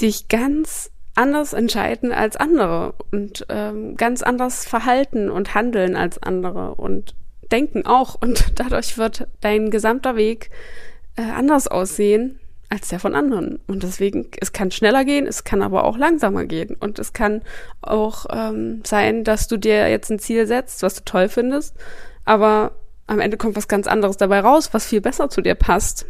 dich 0.00 0.28
ganz 0.28 0.90
anders 1.14 1.52
entscheiden 1.52 2.12
als 2.12 2.36
andere 2.36 2.94
und 3.12 3.46
ähm, 3.48 3.96
ganz 3.96 4.22
anders 4.22 4.66
verhalten 4.66 5.30
und 5.30 5.54
handeln 5.54 5.96
als 5.96 6.22
andere 6.22 6.74
und 6.74 7.14
denken 7.50 7.86
auch. 7.86 8.16
Und 8.20 8.52
dadurch 8.60 8.98
wird 8.98 9.28
dein 9.40 9.70
gesamter 9.70 10.16
Weg 10.16 10.50
äh, 11.16 11.22
anders 11.22 11.68
aussehen 11.68 12.40
als 12.68 12.88
der 12.88 12.98
von 12.98 13.14
anderen. 13.14 13.60
Und 13.66 13.82
deswegen, 13.82 14.28
es 14.40 14.52
kann 14.52 14.70
schneller 14.70 15.04
gehen, 15.04 15.26
es 15.26 15.44
kann 15.44 15.62
aber 15.62 15.84
auch 15.84 15.96
langsamer 15.96 16.44
gehen. 16.44 16.76
Und 16.78 16.98
es 16.98 17.12
kann 17.12 17.42
auch 17.80 18.26
ähm, 18.30 18.82
sein, 18.84 19.24
dass 19.24 19.48
du 19.48 19.56
dir 19.56 19.88
jetzt 19.88 20.10
ein 20.10 20.18
Ziel 20.18 20.46
setzt, 20.46 20.82
was 20.82 20.94
du 20.94 21.04
toll 21.04 21.28
findest, 21.28 21.74
aber 22.24 22.72
am 23.06 23.20
Ende 23.20 23.36
kommt 23.36 23.56
was 23.56 23.68
ganz 23.68 23.86
anderes 23.86 24.16
dabei 24.16 24.40
raus, 24.40 24.70
was 24.72 24.86
viel 24.86 25.00
besser 25.00 25.28
zu 25.28 25.42
dir 25.42 25.54
passt. 25.54 26.06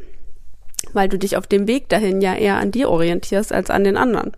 Weil 0.93 1.09
du 1.09 1.19
dich 1.19 1.37
auf 1.37 1.47
dem 1.47 1.67
Weg 1.67 1.89
dahin 1.89 2.21
ja 2.21 2.35
eher 2.35 2.57
an 2.57 2.71
dir 2.71 2.89
orientierst 2.89 3.53
als 3.53 3.71
an 3.71 3.85
den 3.85 3.97
anderen. 3.97 4.33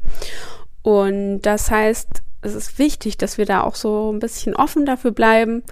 Und 0.82 1.42
das 1.42 1.70
heißt, 1.70 2.22
es 2.42 2.54
ist 2.54 2.78
wichtig, 2.78 3.18
dass 3.18 3.38
wir 3.38 3.44
da 3.44 3.62
auch 3.62 3.74
so 3.74 4.12
ein 4.12 4.20
bisschen 4.20 4.54
offen 4.54 4.86
dafür 4.86 5.10
bleiben, 5.10 5.64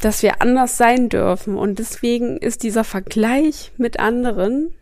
dass 0.00 0.22
wir 0.22 0.42
anders 0.42 0.76
sein 0.76 1.08
dürfen. 1.08 1.56
Und 1.56 1.78
deswegen 1.78 2.36
ist 2.36 2.62
dieser 2.62 2.84
Vergleich 2.84 3.72
mit 3.76 4.00
anderen 4.00 4.74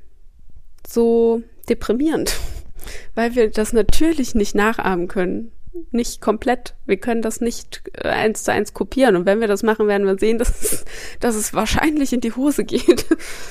so 0.86 1.42
deprimierend, 1.68 2.36
weil 3.14 3.34
wir 3.34 3.50
das 3.50 3.72
natürlich 3.72 4.34
nicht 4.34 4.54
nachahmen 4.54 5.08
können. 5.08 5.52
Nicht 5.90 6.20
komplett. 6.20 6.74
Wir 6.84 6.98
können 6.98 7.22
das 7.22 7.40
nicht 7.40 7.82
äh, 7.94 8.08
eins 8.08 8.44
zu 8.44 8.52
eins 8.52 8.74
kopieren. 8.74 9.16
Und 9.16 9.24
wenn 9.24 9.40
wir 9.40 9.48
das 9.48 9.62
machen, 9.62 9.86
werden 9.86 10.06
wir 10.06 10.18
sehen, 10.18 10.38
dass 10.38 10.62
es, 10.62 10.84
dass 11.20 11.34
es 11.34 11.54
wahrscheinlich 11.54 12.12
in 12.12 12.20
die 12.20 12.32
Hose 12.32 12.64
geht. 12.64 13.06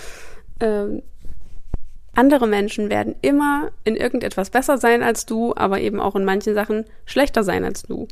ähm, 0.60 1.02
andere 2.14 2.46
Menschen 2.46 2.90
werden 2.90 3.16
immer 3.22 3.72
in 3.86 3.96
irgendetwas 3.96 4.50
besser 4.50 4.78
sein 4.78 5.02
als 5.02 5.26
du, 5.26 5.54
aber 5.56 5.80
eben 5.80 6.00
auch 6.02 6.16
in 6.16 6.26
manchen 6.26 6.54
Sachen 6.54 6.86
schlechter 7.06 7.44
sein 7.44 7.64
als 7.64 7.84
du. 7.84 8.08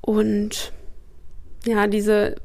Und 0.00 0.72
ja, 1.64 1.86
diese 1.86 2.36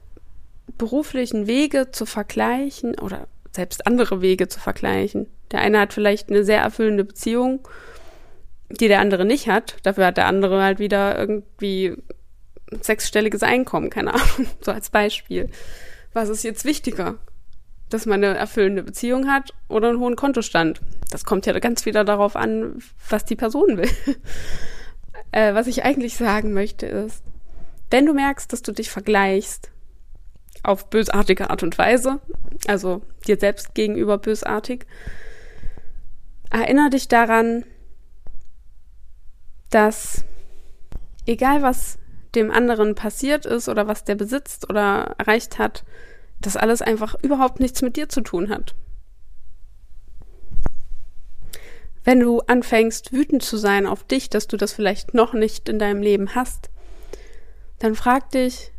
beruflichen 0.77 1.47
Wege 1.47 1.91
zu 1.91 2.05
vergleichen 2.05 2.97
oder 2.99 3.27
selbst 3.51 3.87
andere 3.87 4.21
Wege 4.21 4.47
zu 4.47 4.59
vergleichen. 4.59 5.27
Der 5.51 5.61
eine 5.61 5.79
hat 5.79 5.93
vielleicht 5.93 6.29
eine 6.29 6.43
sehr 6.43 6.61
erfüllende 6.61 7.03
Beziehung, 7.03 7.67
die 8.69 8.87
der 8.87 8.99
andere 8.99 9.25
nicht 9.25 9.47
hat. 9.47 9.77
Dafür 9.83 10.07
hat 10.07 10.17
der 10.17 10.27
andere 10.27 10.61
halt 10.61 10.79
wieder 10.79 11.17
irgendwie 11.17 11.95
sechsstelliges 12.81 13.43
Einkommen, 13.43 13.89
keine 13.89 14.13
Ahnung, 14.13 14.47
so 14.61 14.71
als 14.71 14.89
Beispiel. 14.89 15.49
Was 16.13 16.29
ist 16.29 16.43
jetzt 16.43 16.65
wichtiger? 16.65 17.15
Dass 17.89 18.05
man 18.05 18.23
eine 18.23 18.37
erfüllende 18.37 18.83
Beziehung 18.83 19.27
hat 19.27 19.51
oder 19.67 19.89
einen 19.89 19.99
hohen 19.99 20.15
Kontostand? 20.15 20.79
Das 21.09 21.25
kommt 21.25 21.47
ja 21.47 21.57
ganz 21.57 21.87
wieder 21.87 22.03
darauf 22.03 22.35
an, 22.35 22.81
was 23.09 23.25
die 23.25 23.35
Person 23.35 23.77
will. 23.77 23.89
äh, 25.31 25.55
was 25.55 25.65
ich 25.65 25.83
eigentlich 25.83 26.15
sagen 26.15 26.53
möchte 26.53 26.85
ist, 26.85 27.23
wenn 27.89 28.05
du 28.05 28.13
merkst, 28.13 28.51
dass 28.51 28.61
du 28.61 28.71
dich 28.71 28.89
vergleichst 28.89 29.71
auf 30.63 30.89
bösartige 30.89 31.49
Art 31.49 31.63
und 31.63 31.77
Weise, 31.77 32.19
also 32.67 33.01
dir 33.27 33.37
selbst 33.37 33.73
gegenüber 33.73 34.17
bösartig, 34.17 34.85
erinnere 36.49 36.89
dich 36.89 37.07
daran, 37.07 37.65
dass 39.69 40.25
egal 41.25 41.61
was 41.61 41.97
dem 42.35 42.51
anderen 42.51 42.95
passiert 42.95 43.45
ist 43.45 43.69
oder 43.69 43.87
was 43.87 44.03
der 44.03 44.15
besitzt 44.15 44.69
oder 44.69 45.15
erreicht 45.17 45.57
hat, 45.57 45.83
das 46.39 46.57
alles 46.57 46.81
einfach 46.81 47.15
überhaupt 47.21 47.59
nichts 47.59 47.81
mit 47.81 47.95
dir 47.95 48.09
zu 48.09 48.21
tun 48.21 48.49
hat. 48.49 48.75
Wenn 52.03 52.19
du 52.19 52.39
anfängst, 52.41 53.11
wütend 53.11 53.43
zu 53.43 53.57
sein 53.57 53.85
auf 53.85 54.03
dich, 54.03 54.29
dass 54.29 54.47
du 54.47 54.57
das 54.57 54.73
vielleicht 54.73 55.13
noch 55.13 55.33
nicht 55.33 55.69
in 55.69 55.79
deinem 55.79 56.01
Leben 56.01 56.33
hast, 56.33 56.69
dann 57.79 57.95
frag 57.95 58.29
dich, 58.31 58.71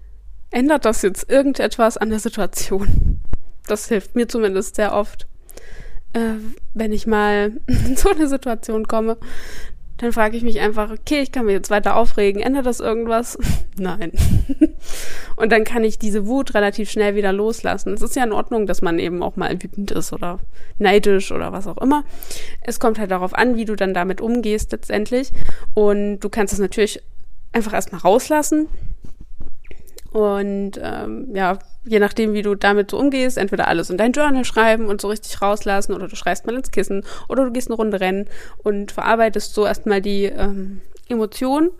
ändert 0.51 0.85
das 0.85 1.03
jetzt 1.03 1.31
irgendetwas 1.31 1.97
an 1.97 2.11
der 2.11 2.21
Situation? 2.21 3.21
Das 3.67 3.89
hilft 3.89 4.15
mir 4.15 4.29
zumindest 4.29 4.77
sehr 4.77 4.95
oft. 4.95 5.27
Äh, 6.13 6.35
wenn 6.75 6.93
ich 6.93 7.07
mal 7.07 7.53
in 7.67 7.97
so 7.97 8.11
eine 8.11 8.29
Situation 8.29 8.87
komme, 8.87 9.17
dann 10.01 10.13
frage 10.13 10.35
ich 10.35 10.43
mich 10.43 10.61
einfach, 10.61 10.91
okay, 10.91 11.21
ich 11.21 11.31
kann 11.31 11.45
mich 11.45 11.53
jetzt 11.53 11.69
weiter 11.69 11.95
aufregen, 11.95 12.41
ändert 12.41 12.65
das 12.65 12.81
irgendwas? 12.81 13.37
Nein. 13.77 14.13
Und 15.37 15.53
dann 15.53 15.65
kann 15.65 15.85
ich 15.85 15.99
diese 15.99 16.27
Wut 16.27 16.55
relativ 16.55 16.91
schnell 16.91 17.15
wieder 17.15 17.33
loslassen. 17.33 17.93
Es 17.93 18.01
ist 18.01 18.17
ja 18.17 18.25
in 18.25 18.33
Ordnung, 18.33 18.67
dass 18.67 18.81
man 18.81 18.99
eben 18.99 19.23
auch 19.23 19.37
mal 19.37 19.53
wütend 19.53 19.91
ist 19.91 20.13
oder 20.15 20.39
neidisch 20.79 21.33
oder 21.33 21.53
was 21.53 21.67
auch 21.67 21.77
immer. 21.79 22.05
Es 22.63 22.81
kommt 22.81 22.99
halt 22.99 23.11
darauf 23.11 23.35
an, 23.35 23.57
wie 23.57 23.67
du 23.67 23.77
dann 23.77 23.93
damit 23.93 24.23
umgehst 24.23 24.73
letztendlich. 24.73 25.33
Und 25.75 26.21
du 26.21 26.31
kannst 26.31 26.55
es 26.55 26.61
natürlich 26.61 27.03
einfach 27.53 27.73
erstmal 27.73 28.01
rauslassen 28.01 28.69
und 30.13 30.73
ähm, 30.83 31.29
ja, 31.35 31.59
je 31.85 32.01
nachdem, 32.01 32.33
wie 32.33 32.43
du 32.43 32.57
damit 32.57 32.91
so 32.91 32.99
umgehst, 32.99 33.39
entweder 33.39 33.69
alles 33.69 33.91
in 33.91 33.97
dein 33.97 34.13
Journal 34.13 34.45
schreiben 34.45 34.87
und 34.87 35.01
so 35.01 35.09
richtig 35.09 35.41
rauslassen 35.41 35.95
oder 35.95 36.09
du 36.09 36.17
schreibst 36.17 36.47
mal 36.47 36.57
ins 36.57 36.73
Kissen 36.73 37.05
oder 37.29 37.45
du 37.45 37.53
gehst 37.53 37.69
eine 37.69 37.77
Runde 37.77 38.01
rennen 38.01 38.29
und 38.59 38.91
verarbeitest 38.91 39.55
so 39.55 39.65
erstmal 39.67 40.01
die 40.03 40.25
ähm, 40.25 40.81
Emotionen. 41.09 41.71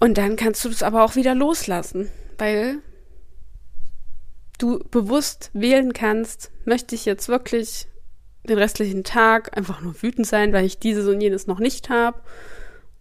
Und 0.00 0.18
dann 0.18 0.36
kannst 0.36 0.64
du 0.64 0.68
das 0.68 0.82
aber 0.82 1.04
auch 1.04 1.14
wieder 1.14 1.34
loslassen, 1.34 2.10
weil 2.38 2.78
du 4.58 4.80
bewusst 4.90 5.50
wählen 5.52 5.92
kannst, 5.92 6.50
möchte 6.64 6.94
ich 6.96 7.04
jetzt 7.04 7.28
wirklich 7.28 7.86
den 8.48 8.58
restlichen 8.58 9.04
Tag 9.04 9.56
einfach 9.56 9.80
nur 9.80 10.02
wütend 10.02 10.26
sein, 10.26 10.52
weil 10.52 10.64
ich 10.64 10.78
dieses 10.78 11.06
und 11.06 11.20
jenes 11.20 11.46
noch 11.46 11.60
nicht 11.60 11.88
habe, 11.88 12.20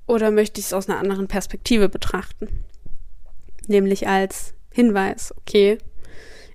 oder 0.08 0.32
möchte 0.32 0.60
ich 0.60 0.68
es 0.68 0.74
aus 0.74 0.90
einer 0.90 1.00
anderen 1.00 1.28
Perspektive 1.28 1.90
betrachten? 1.90 2.66
nämlich 3.68 4.08
als 4.08 4.54
Hinweis, 4.72 5.34
okay, 5.38 5.78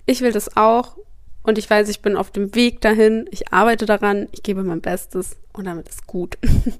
ich 0.05 0.21
will 0.21 0.31
das 0.31 0.55
auch 0.57 0.97
und 1.43 1.57
ich 1.57 1.69
weiß, 1.69 1.89
ich 1.89 2.01
bin 2.01 2.15
auf 2.15 2.31
dem 2.31 2.53
Weg 2.55 2.81
dahin, 2.81 3.27
ich 3.31 3.51
arbeite 3.51 3.85
daran, 3.85 4.27
ich 4.31 4.43
gebe 4.43 4.63
mein 4.63 4.81
Bestes 4.81 5.37
und 5.53 5.65
damit 5.65 5.89
ist 5.89 6.07
gut. 6.07 6.37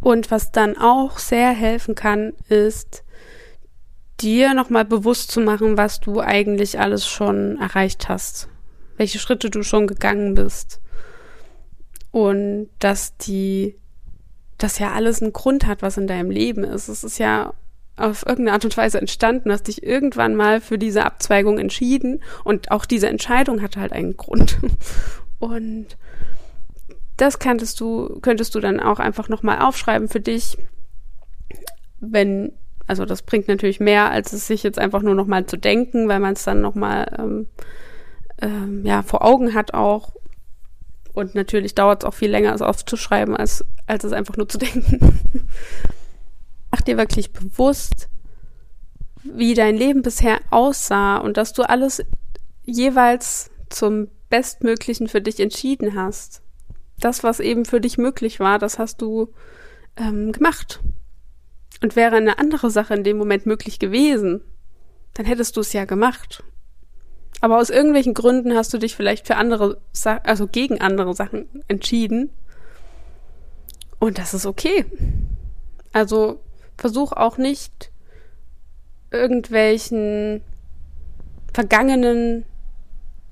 und 0.00 0.30
was 0.30 0.52
dann 0.52 0.76
auch 0.76 1.18
sehr 1.18 1.50
helfen 1.50 1.94
kann, 1.94 2.34
ist 2.48 3.04
dir 4.20 4.54
nochmal 4.54 4.84
bewusst 4.84 5.30
zu 5.30 5.40
machen, 5.40 5.76
was 5.76 6.00
du 6.00 6.20
eigentlich 6.20 6.80
alles 6.80 7.06
schon 7.06 7.58
erreicht 7.58 8.08
hast, 8.08 8.48
welche 8.96 9.18
Schritte 9.18 9.48
du 9.48 9.62
schon 9.62 9.86
gegangen 9.86 10.34
bist 10.34 10.80
und 12.10 12.68
dass 12.80 13.16
die 13.16 13.76
das 14.58 14.78
ja 14.78 14.92
alles 14.92 15.22
einen 15.22 15.32
Grund 15.32 15.66
hat, 15.66 15.82
was 15.82 15.96
in 15.96 16.06
deinem 16.06 16.30
Leben 16.30 16.64
ist. 16.64 16.88
Es 16.88 17.04
ist 17.04 17.18
ja 17.18 17.54
auf 17.96 18.24
irgendeine 18.24 18.52
Art 18.52 18.64
und 18.64 18.76
Weise 18.76 18.98
entstanden, 18.98 19.50
hast 19.50 19.66
dich 19.68 19.82
irgendwann 19.82 20.36
mal 20.36 20.60
für 20.60 20.78
diese 20.78 21.04
Abzweigung 21.04 21.58
entschieden 21.58 22.22
und 22.44 22.70
auch 22.70 22.84
diese 22.84 23.08
Entscheidung 23.08 23.62
hatte 23.62 23.80
halt 23.80 23.92
einen 23.92 24.16
Grund. 24.16 24.58
Und 25.40 25.96
das 27.16 27.38
könntest 27.38 27.78
du, 27.78 28.18
könntest 28.22 28.56
du 28.56 28.60
dann 28.60 28.80
auch 28.80 28.98
einfach 28.98 29.28
nochmal 29.28 29.60
aufschreiben 29.60 30.08
für 30.08 30.18
dich, 30.18 30.58
wenn, 32.00 32.52
also 32.88 33.04
das 33.04 33.22
bringt 33.22 33.46
natürlich 33.46 33.78
mehr, 33.78 34.10
als 34.10 34.32
es 34.32 34.48
sich 34.48 34.64
jetzt 34.64 34.80
einfach 34.80 35.02
nur 35.02 35.14
nochmal 35.14 35.46
zu 35.46 35.56
denken, 35.56 36.08
weil 36.08 36.18
man 36.18 36.32
es 36.32 36.42
dann 36.42 36.60
nochmal 36.60 37.14
ähm, 37.18 37.46
ähm, 38.40 38.84
ja, 38.84 39.02
vor 39.02 39.24
Augen 39.24 39.54
hat 39.54 39.74
auch. 39.74 40.14
Und 41.18 41.34
natürlich 41.34 41.74
dauert 41.74 42.04
es 42.04 42.08
auch 42.08 42.14
viel 42.14 42.30
länger, 42.30 42.54
es 42.54 42.62
aufzuschreiben, 42.62 43.36
als, 43.36 43.64
als 43.88 44.04
es 44.04 44.12
einfach 44.12 44.36
nur 44.36 44.48
zu 44.48 44.56
denken. 44.58 45.18
mach 46.70 46.80
dir 46.82 46.96
wirklich 46.96 47.32
bewusst, 47.32 48.08
wie 49.24 49.54
dein 49.54 49.74
Leben 49.74 50.02
bisher 50.02 50.38
aussah 50.50 51.16
und 51.16 51.36
dass 51.36 51.52
du 51.52 51.68
alles 51.68 52.04
jeweils 52.62 53.50
zum 53.68 54.06
Bestmöglichen 54.30 55.08
für 55.08 55.20
dich 55.20 55.40
entschieden 55.40 55.96
hast. 55.96 56.40
Das, 57.00 57.24
was 57.24 57.40
eben 57.40 57.64
für 57.64 57.80
dich 57.80 57.98
möglich 57.98 58.38
war, 58.38 58.60
das 58.60 58.78
hast 58.78 59.02
du 59.02 59.32
ähm, 59.96 60.30
gemacht. 60.30 60.78
Und 61.82 61.96
wäre 61.96 62.14
eine 62.14 62.38
andere 62.38 62.70
Sache 62.70 62.94
in 62.94 63.02
dem 63.02 63.18
Moment 63.18 63.44
möglich 63.44 63.80
gewesen, 63.80 64.40
dann 65.14 65.26
hättest 65.26 65.56
du 65.56 65.62
es 65.62 65.72
ja 65.72 65.84
gemacht. 65.84 66.44
Aber 67.40 67.58
aus 67.58 67.70
irgendwelchen 67.70 68.14
Gründen 68.14 68.54
hast 68.54 68.72
du 68.74 68.78
dich 68.78 68.96
vielleicht 68.96 69.26
für 69.26 69.36
andere, 69.36 69.80
Sa 69.92 70.16
also 70.24 70.46
gegen 70.46 70.80
andere 70.80 71.14
Sachen 71.14 71.48
entschieden. 71.68 72.30
Und 73.98 74.18
das 74.18 74.34
ist 74.34 74.46
okay. 74.46 74.84
Also 75.92 76.40
versuch 76.76 77.12
auch 77.12 77.38
nicht 77.38 77.90
irgendwelchen 79.10 80.42
vergangenen 81.52 82.44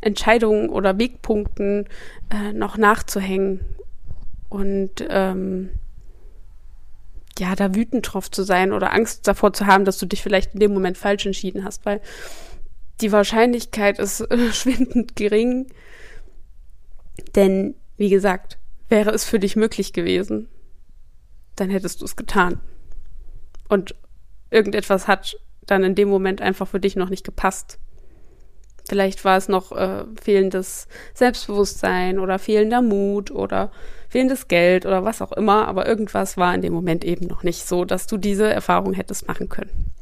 Entscheidungen 0.01 0.69
oder 0.69 0.99
Wegpunkten 0.99 1.87
äh, 2.31 2.53
noch 2.53 2.77
nachzuhängen 2.77 3.61
und 4.49 5.05
ähm, 5.09 5.71
ja, 7.39 7.55
da 7.55 7.75
wütend 7.75 8.13
drauf 8.13 8.31
zu 8.31 8.43
sein 8.43 8.73
oder 8.73 8.93
Angst 8.93 9.29
davor 9.29 9.53
zu 9.53 9.67
haben, 9.67 9.85
dass 9.85 9.99
du 9.99 10.07
dich 10.07 10.23
vielleicht 10.23 10.55
in 10.55 10.61
dem 10.61 10.73
Moment 10.73 10.97
falsch 10.97 11.27
entschieden 11.27 11.65
hast, 11.65 11.85
weil 11.85 12.01
die 13.01 13.13
Wahrscheinlichkeit 13.13 13.99
ist 13.99 14.21
äh, 14.21 14.53
schwindend 14.53 15.17
gering. 15.17 15.67
Denn, 17.35 17.75
wie 17.97 18.11
gesagt, 18.11 18.59
wäre 18.89 19.11
es 19.11 19.25
für 19.25 19.39
dich 19.39 19.57
möglich 19.57 19.93
gewesen, 19.93 20.49
dann 21.57 21.71
hättest 21.71 22.01
du 22.01 22.05
es 22.05 22.17
getan. 22.17 22.61
Und 23.69 23.95
irgendetwas 24.51 25.09
hat 25.09 25.37
dann 25.67 25.83
in 25.83 25.95
dem 25.95 26.09
Moment 26.09 26.41
einfach 26.41 26.69
für 26.69 26.81
dich 26.81 26.97
noch 26.97 27.09
nicht 27.09 27.25
gepasst. 27.25 27.79
Vielleicht 28.89 29.25
war 29.25 29.37
es 29.37 29.49
noch 29.49 29.73
äh, 29.73 30.05
fehlendes 30.23 30.87
Selbstbewusstsein 31.15 32.21
oder 32.21 32.39
fehlender 32.39 32.83
Mut 32.83 33.33
oder 33.33 33.73
fehlendes 34.09 34.47
Geld 34.47 34.87
oder 34.87 35.05
was 35.05 35.21
auch 35.21 35.33
immer, 35.33 35.67
aber 35.67 35.89
irgendwas 35.89 36.37
war 36.37 36.55
in 36.55 36.63
dem 36.63 36.73
Moment 36.73 37.05
eben 37.05 37.27
noch 37.27 37.43
nicht 37.43 37.67
so, 37.67 37.85
dass 37.85 38.07
du 38.07 38.17
diese 38.17 38.49
Erfahrung 38.49 38.93
hättest 38.93 39.27
machen 39.27 39.49
können. 39.49 39.93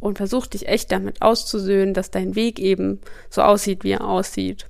Und 0.00 0.18
versuch 0.18 0.46
dich 0.46 0.68
echt 0.68 0.92
damit 0.92 1.22
auszusöhnen, 1.22 1.92
dass 1.92 2.10
dein 2.10 2.34
Weg 2.36 2.58
eben 2.58 3.00
so 3.30 3.42
aussieht, 3.42 3.82
wie 3.82 3.92
er 3.92 4.06
aussieht. 4.06 4.66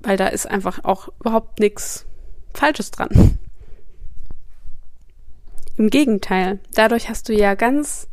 Weil 0.00 0.16
da 0.16 0.28
ist 0.28 0.46
einfach 0.46 0.84
auch 0.84 1.08
überhaupt 1.20 1.58
nichts 1.58 2.04
Falsches 2.52 2.90
dran. 2.90 3.38
Im 5.76 5.90
Gegenteil, 5.90 6.60
dadurch 6.74 7.08
hast 7.08 7.28
du 7.28 7.32
ja 7.32 7.54
ganz 7.54 8.08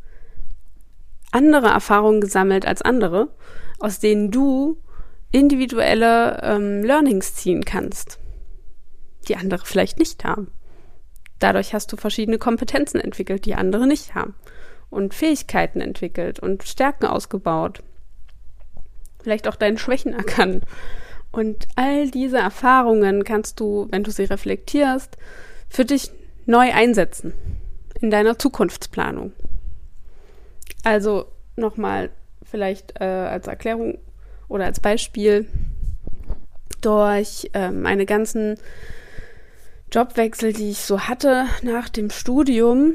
andere 1.31 1.67
Erfahrungen 1.67 2.21
gesammelt 2.21 2.65
als 2.65 2.81
andere 2.81 3.29
aus 3.81 3.99
denen 3.99 4.31
du 4.31 4.77
individuelle 5.31 6.39
ähm, 6.43 6.83
Learnings 6.83 7.35
ziehen 7.35 7.65
kannst, 7.65 8.19
die 9.27 9.35
andere 9.35 9.65
vielleicht 9.65 9.97
nicht 9.97 10.23
haben. 10.23 10.51
Dadurch 11.39 11.73
hast 11.73 11.91
du 11.91 11.97
verschiedene 11.97 12.37
Kompetenzen 12.37 12.99
entwickelt, 12.99 13.45
die 13.45 13.55
andere 13.55 13.87
nicht 13.87 14.13
haben. 14.13 14.35
Und 14.91 15.15
Fähigkeiten 15.15 15.81
entwickelt 15.81 16.39
und 16.39 16.63
Stärken 16.63 17.07
ausgebaut. 17.07 17.81
Vielleicht 19.23 19.47
auch 19.47 19.55
deine 19.55 19.79
Schwächen 19.79 20.13
erkannt. 20.17 20.65
Und 21.31 21.67
all 21.75 22.11
diese 22.11 22.37
Erfahrungen 22.37 23.23
kannst 23.23 23.59
du, 23.59 23.87
wenn 23.89 24.03
du 24.03 24.11
sie 24.11 24.25
reflektierst, 24.25 25.17
für 25.69 25.85
dich 25.85 26.11
neu 26.45 26.71
einsetzen 26.71 27.33
in 28.01 28.11
deiner 28.11 28.37
Zukunftsplanung. 28.37 29.31
Also 30.83 31.25
nochmal 31.55 32.09
vielleicht 32.43 32.99
äh, 32.99 33.05
als 33.05 33.47
Erklärung 33.47 33.97
oder 34.47 34.65
als 34.65 34.79
Beispiel 34.79 35.47
durch 36.81 37.49
äh, 37.53 37.71
meine 37.71 38.05
ganzen 38.05 38.57
Jobwechsel, 39.91 40.53
die 40.53 40.71
ich 40.71 40.79
so 40.79 41.01
hatte 41.01 41.45
nach 41.61 41.89
dem 41.89 42.09
Studium, 42.09 42.93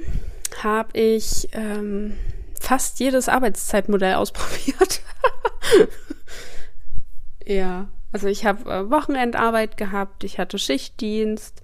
habe 0.63 0.99
ich 0.99 1.49
ähm, 1.53 2.17
fast 2.61 3.01
jedes 3.01 3.29
Arbeitszeitmodell 3.29 4.15
ausprobiert. 4.17 5.03
ja, 7.45 7.89
also 8.13 8.29
ich 8.29 8.45
habe 8.45 8.71
äh, 8.71 8.91
Wochenendarbeit 8.91 9.77
gehabt, 9.77 10.25
ich 10.25 10.39
hatte 10.39 10.59
Schichtdienst, 10.59 11.63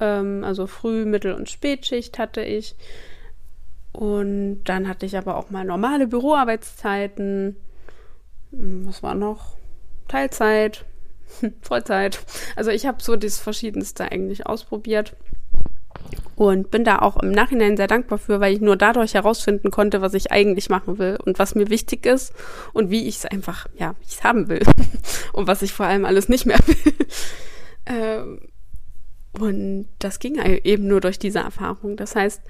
ähm, 0.00 0.44
also 0.44 0.66
Früh-, 0.66 1.04
Mittel- 1.04 1.34
und 1.34 1.50
Spätschicht 1.50 2.18
hatte 2.18 2.42
ich. 2.42 2.74
Und 3.92 4.62
dann 4.64 4.88
hatte 4.88 5.04
ich 5.04 5.16
aber 5.16 5.36
auch 5.36 5.50
mal 5.50 5.64
normale 5.64 6.06
Büroarbeitszeiten. 6.06 7.56
Hm, 8.52 8.86
was 8.86 9.02
war 9.02 9.14
noch? 9.14 9.56
Teilzeit, 10.08 10.84
Vollzeit. 11.60 12.20
Also 12.56 12.70
ich 12.70 12.86
habe 12.86 13.02
so 13.02 13.16
das 13.16 13.38
Verschiedenste 13.38 14.10
eigentlich 14.10 14.46
ausprobiert 14.46 15.16
und 16.36 16.70
bin 16.70 16.84
da 16.84 17.00
auch 17.00 17.22
im 17.22 17.32
Nachhinein 17.32 17.76
sehr 17.76 17.86
dankbar 17.86 18.18
für, 18.18 18.40
weil 18.40 18.54
ich 18.54 18.60
nur 18.60 18.76
dadurch 18.76 19.14
herausfinden 19.14 19.70
konnte, 19.70 20.00
was 20.00 20.14
ich 20.14 20.32
eigentlich 20.32 20.70
machen 20.70 20.98
will 20.98 21.18
und 21.24 21.38
was 21.38 21.54
mir 21.54 21.68
wichtig 21.68 22.06
ist 22.06 22.32
und 22.72 22.90
wie 22.90 23.06
ich 23.08 23.18
es 23.18 23.26
einfach, 23.26 23.66
ja, 23.76 23.94
ich 24.00 24.14
es 24.14 24.24
haben 24.24 24.48
will 24.48 24.62
und 25.32 25.46
was 25.46 25.62
ich 25.62 25.72
vor 25.72 25.86
allem 25.86 26.04
alles 26.04 26.28
nicht 26.28 26.46
mehr 26.46 26.58
will. 26.66 26.94
Ähm, 27.86 28.40
und 29.38 29.88
das 29.98 30.18
ging 30.18 30.36
eben 30.40 30.86
nur 30.86 31.00
durch 31.00 31.18
diese 31.18 31.40
Erfahrung. 31.40 31.96
Das 31.96 32.16
heißt, 32.16 32.40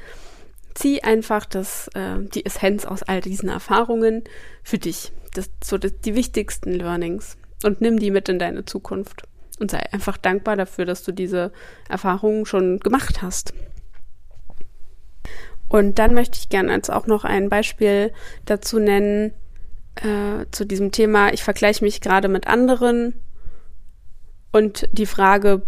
zieh 0.74 1.02
einfach 1.02 1.44
das, 1.44 1.88
äh, 1.94 2.20
die 2.20 2.46
Essenz 2.46 2.84
aus 2.84 3.02
all 3.02 3.20
diesen 3.20 3.48
Erfahrungen 3.48 4.24
für 4.62 4.78
dich. 4.78 5.12
Das, 5.34 5.50
so 5.62 5.78
die 5.78 6.14
wichtigsten 6.14 6.72
Learnings 6.72 7.36
und 7.64 7.80
nimm 7.80 7.98
die 7.98 8.10
mit 8.10 8.28
in 8.28 8.38
deine 8.38 8.64
Zukunft. 8.64 9.22
Und 9.60 9.70
sei 9.70 9.80
einfach 9.92 10.16
dankbar 10.16 10.56
dafür, 10.56 10.86
dass 10.86 11.04
du 11.04 11.12
diese 11.12 11.52
Erfahrungen 11.88 12.46
schon 12.46 12.80
gemacht 12.80 13.22
hast. 13.22 13.54
Und 15.68 16.00
dann 16.00 16.14
möchte 16.14 16.38
ich 16.38 16.48
gerne 16.48 16.72
als 16.72 16.90
auch 16.90 17.06
noch 17.06 17.24
ein 17.24 17.48
Beispiel 17.48 18.12
dazu 18.44 18.80
nennen, 18.80 19.32
äh, 19.96 20.46
zu 20.50 20.66
diesem 20.66 20.90
Thema, 20.90 21.32
ich 21.32 21.44
vergleiche 21.44 21.84
mich 21.84 22.00
gerade 22.00 22.28
mit 22.28 22.46
anderen 22.46 23.14
und 24.50 24.88
die 24.92 25.06
Frage, 25.06 25.62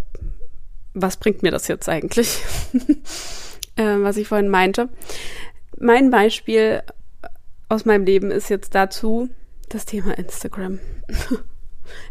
was 0.95 1.17
bringt 1.17 1.43
mir 1.43 1.51
das 1.51 1.69
jetzt 1.69 1.89
eigentlich? 1.89 2.43
äh, 3.77 3.99
was 3.99 4.17
ich 4.17 4.29
vorhin 4.29 4.49
meinte. 4.49 4.89
Mein 5.79 6.11
Beispiel 6.11 6.83
aus 7.69 7.85
meinem 7.85 8.05
Leben 8.05 8.31
ist 8.31 8.51
jetzt 8.51 8.75
dazu 8.75 9.31
das 9.69 9.87
Thema 9.87 10.19
Instagram. 10.19 10.81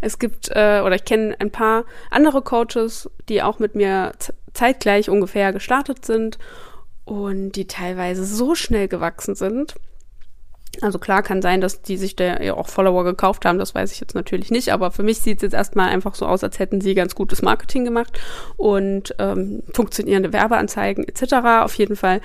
es 0.02 0.20
gibt, 0.20 0.50
äh, 0.50 0.82
oder 0.86 0.96
ich 0.96 1.06
kenne 1.06 1.36
ein 1.40 1.52
paar 1.52 1.86
andere 2.10 2.42
Coaches, 2.42 3.10
die 3.30 3.42
auch 3.42 3.60
mit 3.60 3.76
mir 3.76 4.14
zeitgleich 4.54 5.10
ungefähr 5.10 5.54
gestartet 5.54 6.06
sind 6.06 6.38
und 7.06 7.54
die 7.54 7.68
teilweise 7.68 8.26
so 8.26 8.56
schnell 8.56 8.88
gewachsen 8.88 9.36
sind. 9.36 9.76
Also 10.80 11.00
klar 11.00 11.22
kann 11.22 11.42
sein, 11.42 11.60
dass 11.60 11.82
die 11.82 11.98
sich 11.98 12.16
da 12.16 12.42
ja 12.42 12.54
auch 12.54 12.70
Follower 12.70 13.04
gekauft 13.04 13.44
haben, 13.46 13.60
das 13.60 13.76
weiß 13.76 13.92
ich 13.92 14.00
jetzt 14.00 14.16
natürlich 14.16 14.52
nicht, 14.52 14.72
aber 14.72 14.92
für 14.92 15.04
mich 15.04 15.20
sieht 15.20 15.38
es 15.38 15.44
jetzt 15.44 15.54
erstmal 15.54 15.90
einfach 15.90 16.16
so 16.16 16.26
aus, 16.26 16.44
als 16.46 16.60
hätten 16.60 16.80
sie 16.80 16.96
ganz 16.96 17.14
gutes 17.14 17.42
Marketing 17.42 17.84
gemacht 17.84 18.18
und 18.56 19.14
ähm, 19.20 19.64
funktionierende 19.74 20.32
Werbeanzeigen 20.32 21.06
etc. 21.06 21.64
Auf 21.64 21.74
jeden 21.76 21.98
Fall. 21.98 22.22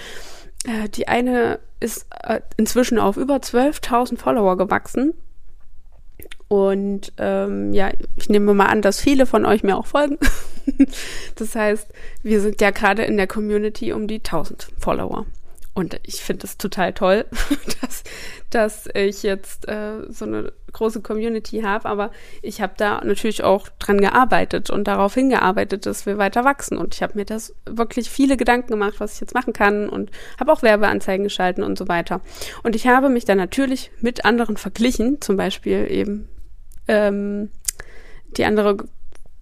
Äh, 0.64 0.88
die 0.88 1.08
eine 1.08 1.58
ist 1.80 2.06
äh, 2.22 2.40
inzwischen 2.56 2.98
auf 2.98 3.16
über 3.16 3.36
12.000 3.36 4.16
Follower 4.16 4.56
gewachsen. 4.56 5.14
Und 6.48 7.12
ähm, 7.18 7.72
ja, 7.72 7.90
ich 8.14 8.28
nehme 8.28 8.54
mal 8.54 8.66
an, 8.66 8.82
dass 8.82 9.00
viele 9.00 9.26
von 9.26 9.44
euch 9.44 9.62
mir 9.62 9.76
auch 9.76 9.86
folgen. 9.86 10.18
das 11.34 11.54
heißt, 11.54 11.88
wir 12.22 12.40
sind 12.40 12.60
ja 12.60 12.70
gerade 12.70 13.02
in 13.02 13.16
der 13.16 13.26
Community 13.26 13.92
um 13.92 14.06
die 14.06 14.18
1000 14.18 14.68
Follower. 14.78 15.26
Und 15.74 16.00
ich 16.04 16.22
finde 16.22 16.46
es 16.46 16.56
total 16.56 16.94
toll, 16.94 17.26
dass, 17.82 18.02
dass 18.48 18.88
ich 18.94 19.22
jetzt 19.22 19.68
äh, 19.68 20.10
so 20.10 20.24
eine 20.24 20.52
große 20.72 21.02
Community 21.02 21.62
habe. 21.62 21.86
Aber 21.86 22.12
ich 22.40 22.62
habe 22.62 22.74
da 22.78 23.02
natürlich 23.04 23.42
auch 23.42 23.68
dran 23.78 24.00
gearbeitet 24.00 24.70
und 24.70 24.88
darauf 24.88 25.12
hingearbeitet, 25.14 25.84
dass 25.84 26.06
wir 26.06 26.16
weiter 26.16 26.44
wachsen. 26.44 26.78
Und 26.78 26.94
ich 26.94 27.02
habe 27.02 27.18
mir 27.18 27.26
das 27.26 27.54
wirklich 27.66 28.08
viele 28.08 28.38
Gedanken 28.38 28.70
gemacht, 28.70 28.94
was 29.00 29.14
ich 29.14 29.20
jetzt 29.20 29.34
machen 29.34 29.52
kann 29.52 29.88
und 29.90 30.10
habe 30.40 30.50
auch 30.50 30.62
Werbeanzeigen 30.62 31.24
geschalten 31.24 31.62
und 31.62 31.76
so 31.76 31.88
weiter. 31.88 32.22
Und 32.62 32.74
ich 32.74 32.86
habe 32.86 33.10
mich 33.10 33.26
dann 33.26 33.36
natürlich 33.36 33.90
mit 34.00 34.24
anderen 34.24 34.56
verglichen, 34.56 35.20
zum 35.20 35.36
Beispiel 35.36 35.90
eben 35.90 36.28
ähm, 36.88 37.50
die 38.36 38.44
andere 38.44 38.76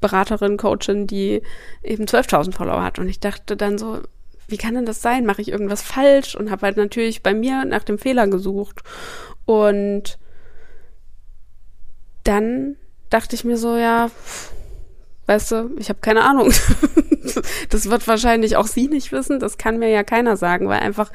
Beraterin, 0.00 0.56
Coachin, 0.56 1.06
die 1.06 1.42
eben 1.82 2.04
12.000 2.04 2.52
Follower 2.52 2.82
hat. 2.82 2.98
Und 2.98 3.08
ich 3.08 3.20
dachte 3.20 3.56
dann 3.56 3.78
so, 3.78 4.00
wie 4.48 4.58
kann 4.58 4.74
denn 4.74 4.86
das 4.86 5.00
sein? 5.00 5.24
Mache 5.24 5.40
ich 5.40 5.50
irgendwas 5.50 5.82
falsch? 5.82 6.34
Und 6.34 6.50
habe 6.50 6.66
halt 6.66 6.76
natürlich 6.76 7.22
bei 7.22 7.32
mir 7.32 7.64
nach 7.64 7.84
dem 7.84 7.98
Fehler 7.98 8.26
gesucht. 8.26 8.82
Und 9.46 10.18
dann 12.24 12.76
dachte 13.10 13.34
ich 13.34 13.44
mir 13.44 13.56
so, 13.56 13.76
ja, 13.76 14.10
weißt 15.26 15.52
du, 15.52 15.70
ich 15.78 15.88
habe 15.88 16.00
keine 16.00 16.22
Ahnung. 16.22 16.52
das 17.70 17.88
wird 17.88 18.06
wahrscheinlich 18.06 18.56
auch 18.56 18.66
sie 18.66 18.88
nicht 18.88 19.12
wissen. 19.12 19.38
Das 19.38 19.56
kann 19.56 19.78
mir 19.78 19.88
ja 19.88 20.02
keiner 20.02 20.36
sagen, 20.36 20.68
weil 20.68 20.80
einfach 20.80 21.10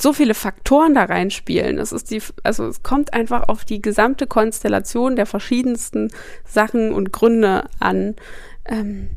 so 0.00 0.12
viele 0.12 0.34
Faktoren 0.34 0.94
da 0.94 1.04
reinspielen. 1.04 1.78
Es 1.78 1.92
ist 1.92 2.10
die, 2.10 2.22
also 2.42 2.66
es 2.66 2.82
kommt 2.82 3.12
einfach 3.12 3.48
auf 3.48 3.64
die 3.64 3.82
gesamte 3.82 4.26
Konstellation 4.26 5.16
der 5.16 5.26
verschiedensten 5.26 6.10
Sachen 6.46 6.92
und 6.92 7.12
Gründe 7.12 7.64
an, 7.78 8.16
ähm, 8.64 9.10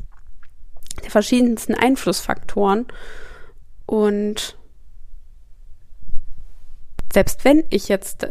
der 1.02 1.10
verschiedensten 1.10 1.74
Einflussfaktoren. 1.74 2.86
Und 3.86 4.56
selbst 7.12 7.44
wenn 7.44 7.64
ich 7.70 7.88
jetzt 7.88 8.26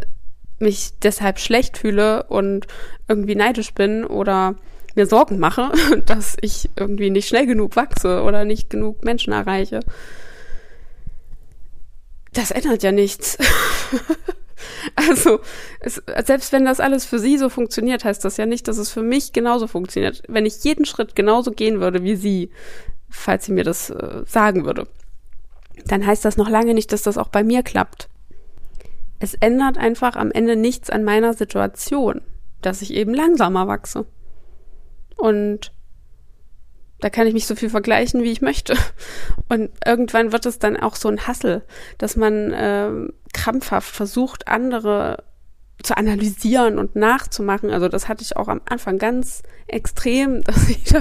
mich 0.59 0.93
deshalb 1.01 1.39
schlecht 1.39 1.77
fühle 1.77 2.23
und 2.23 2.67
irgendwie 3.07 3.35
neidisch 3.35 3.73
bin 3.73 4.05
oder 4.05 4.55
mir 4.95 5.07
Sorgen 5.07 5.39
mache, 5.39 5.71
dass 6.05 6.37
ich 6.41 6.69
irgendwie 6.75 7.09
nicht 7.09 7.27
schnell 7.27 7.45
genug 7.45 7.75
wachse 7.75 8.23
oder 8.23 8.45
nicht 8.45 8.69
genug 8.69 9.03
Menschen 9.03 9.33
erreiche, 9.33 9.79
das 12.33 12.51
ändert 12.51 12.83
ja 12.83 12.91
nichts. 12.91 13.37
also, 14.95 15.39
es, 15.79 16.01
selbst 16.25 16.51
wenn 16.51 16.65
das 16.65 16.79
alles 16.79 17.05
für 17.05 17.19
sie 17.19 17.37
so 17.37 17.49
funktioniert, 17.49 18.03
heißt 18.03 18.23
das 18.25 18.37
ja 18.37 18.45
nicht, 18.45 18.67
dass 18.67 18.77
es 18.77 18.91
für 18.91 19.03
mich 19.03 19.33
genauso 19.33 19.67
funktioniert. 19.67 20.23
Wenn 20.27 20.45
ich 20.45 20.63
jeden 20.63 20.85
Schritt 20.85 21.15
genauso 21.15 21.51
gehen 21.51 21.79
würde 21.79 22.03
wie 22.03 22.15
sie, 22.15 22.51
falls 23.09 23.45
sie 23.45 23.53
mir 23.53 23.63
das 23.63 23.89
äh, 23.89 24.23
sagen 24.25 24.65
würde, 24.65 24.87
dann 25.85 26.05
heißt 26.05 26.25
das 26.25 26.37
noch 26.37 26.49
lange 26.49 26.73
nicht, 26.73 26.91
dass 26.91 27.03
das 27.03 27.17
auch 27.17 27.29
bei 27.29 27.43
mir 27.43 27.63
klappt. 27.63 28.09
Es 29.19 29.35
ändert 29.35 29.77
einfach 29.77 30.15
am 30.15 30.31
Ende 30.31 30.55
nichts 30.55 30.89
an 30.89 31.03
meiner 31.03 31.33
Situation, 31.33 32.21
dass 32.61 32.81
ich 32.81 32.93
eben 32.93 33.13
langsamer 33.13 33.67
wachse. 33.67 34.05
Und 35.15 35.71
da 36.99 37.10
kann 37.10 37.27
ich 37.27 37.34
mich 37.34 37.47
so 37.47 37.56
viel 37.56 37.69
vergleichen, 37.69 38.23
wie 38.23 38.32
ich 38.32 38.41
möchte. 38.41 38.75
Und 39.49 39.71
irgendwann 39.86 40.32
wird 40.32 40.45
es 40.45 40.60
dann 40.60 40.77
auch 40.77 40.95
so 40.95 41.10
ein 41.10 41.27
Hassel, 41.27 41.63
dass 41.97 42.15
man 42.15 42.51
äh, 42.51 42.89
krampfhaft 43.34 43.93
versucht, 43.93 44.47
andere 44.47 45.23
zu 45.83 45.97
analysieren 45.97 46.79
und 46.79 46.95
nachzumachen. 46.95 47.69
Also 47.69 47.89
das 47.89 48.07
hatte 48.07 48.23
ich 48.23 48.37
auch 48.37 48.47
am 48.47 48.61
Anfang 48.65 48.97
ganz 48.97 49.43
extrem, 49.67 50.41
dass 50.43 50.69
ich, 50.69 50.93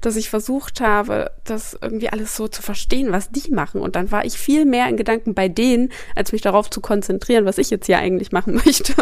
dass 0.00 0.16
ich 0.16 0.30
versucht 0.30 0.80
habe, 0.80 1.30
das 1.44 1.76
irgendwie 1.80 2.10
alles 2.10 2.36
so 2.36 2.46
zu 2.46 2.62
verstehen, 2.62 3.12
was 3.12 3.30
die 3.30 3.50
machen. 3.50 3.80
Und 3.80 3.96
dann 3.96 4.12
war 4.12 4.24
ich 4.24 4.38
viel 4.38 4.64
mehr 4.64 4.88
in 4.88 4.96
Gedanken 4.96 5.34
bei 5.34 5.48
denen, 5.48 5.90
als 6.14 6.32
mich 6.32 6.42
darauf 6.42 6.70
zu 6.70 6.80
konzentrieren, 6.80 7.46
was 7.46 7.58
ich 7.58 7.70
jetzt 7.70 7.86
hier 7.86 7.98
eigentlich 7.98 8.30
machen 8.30 8.54
möchte 8.64 8.94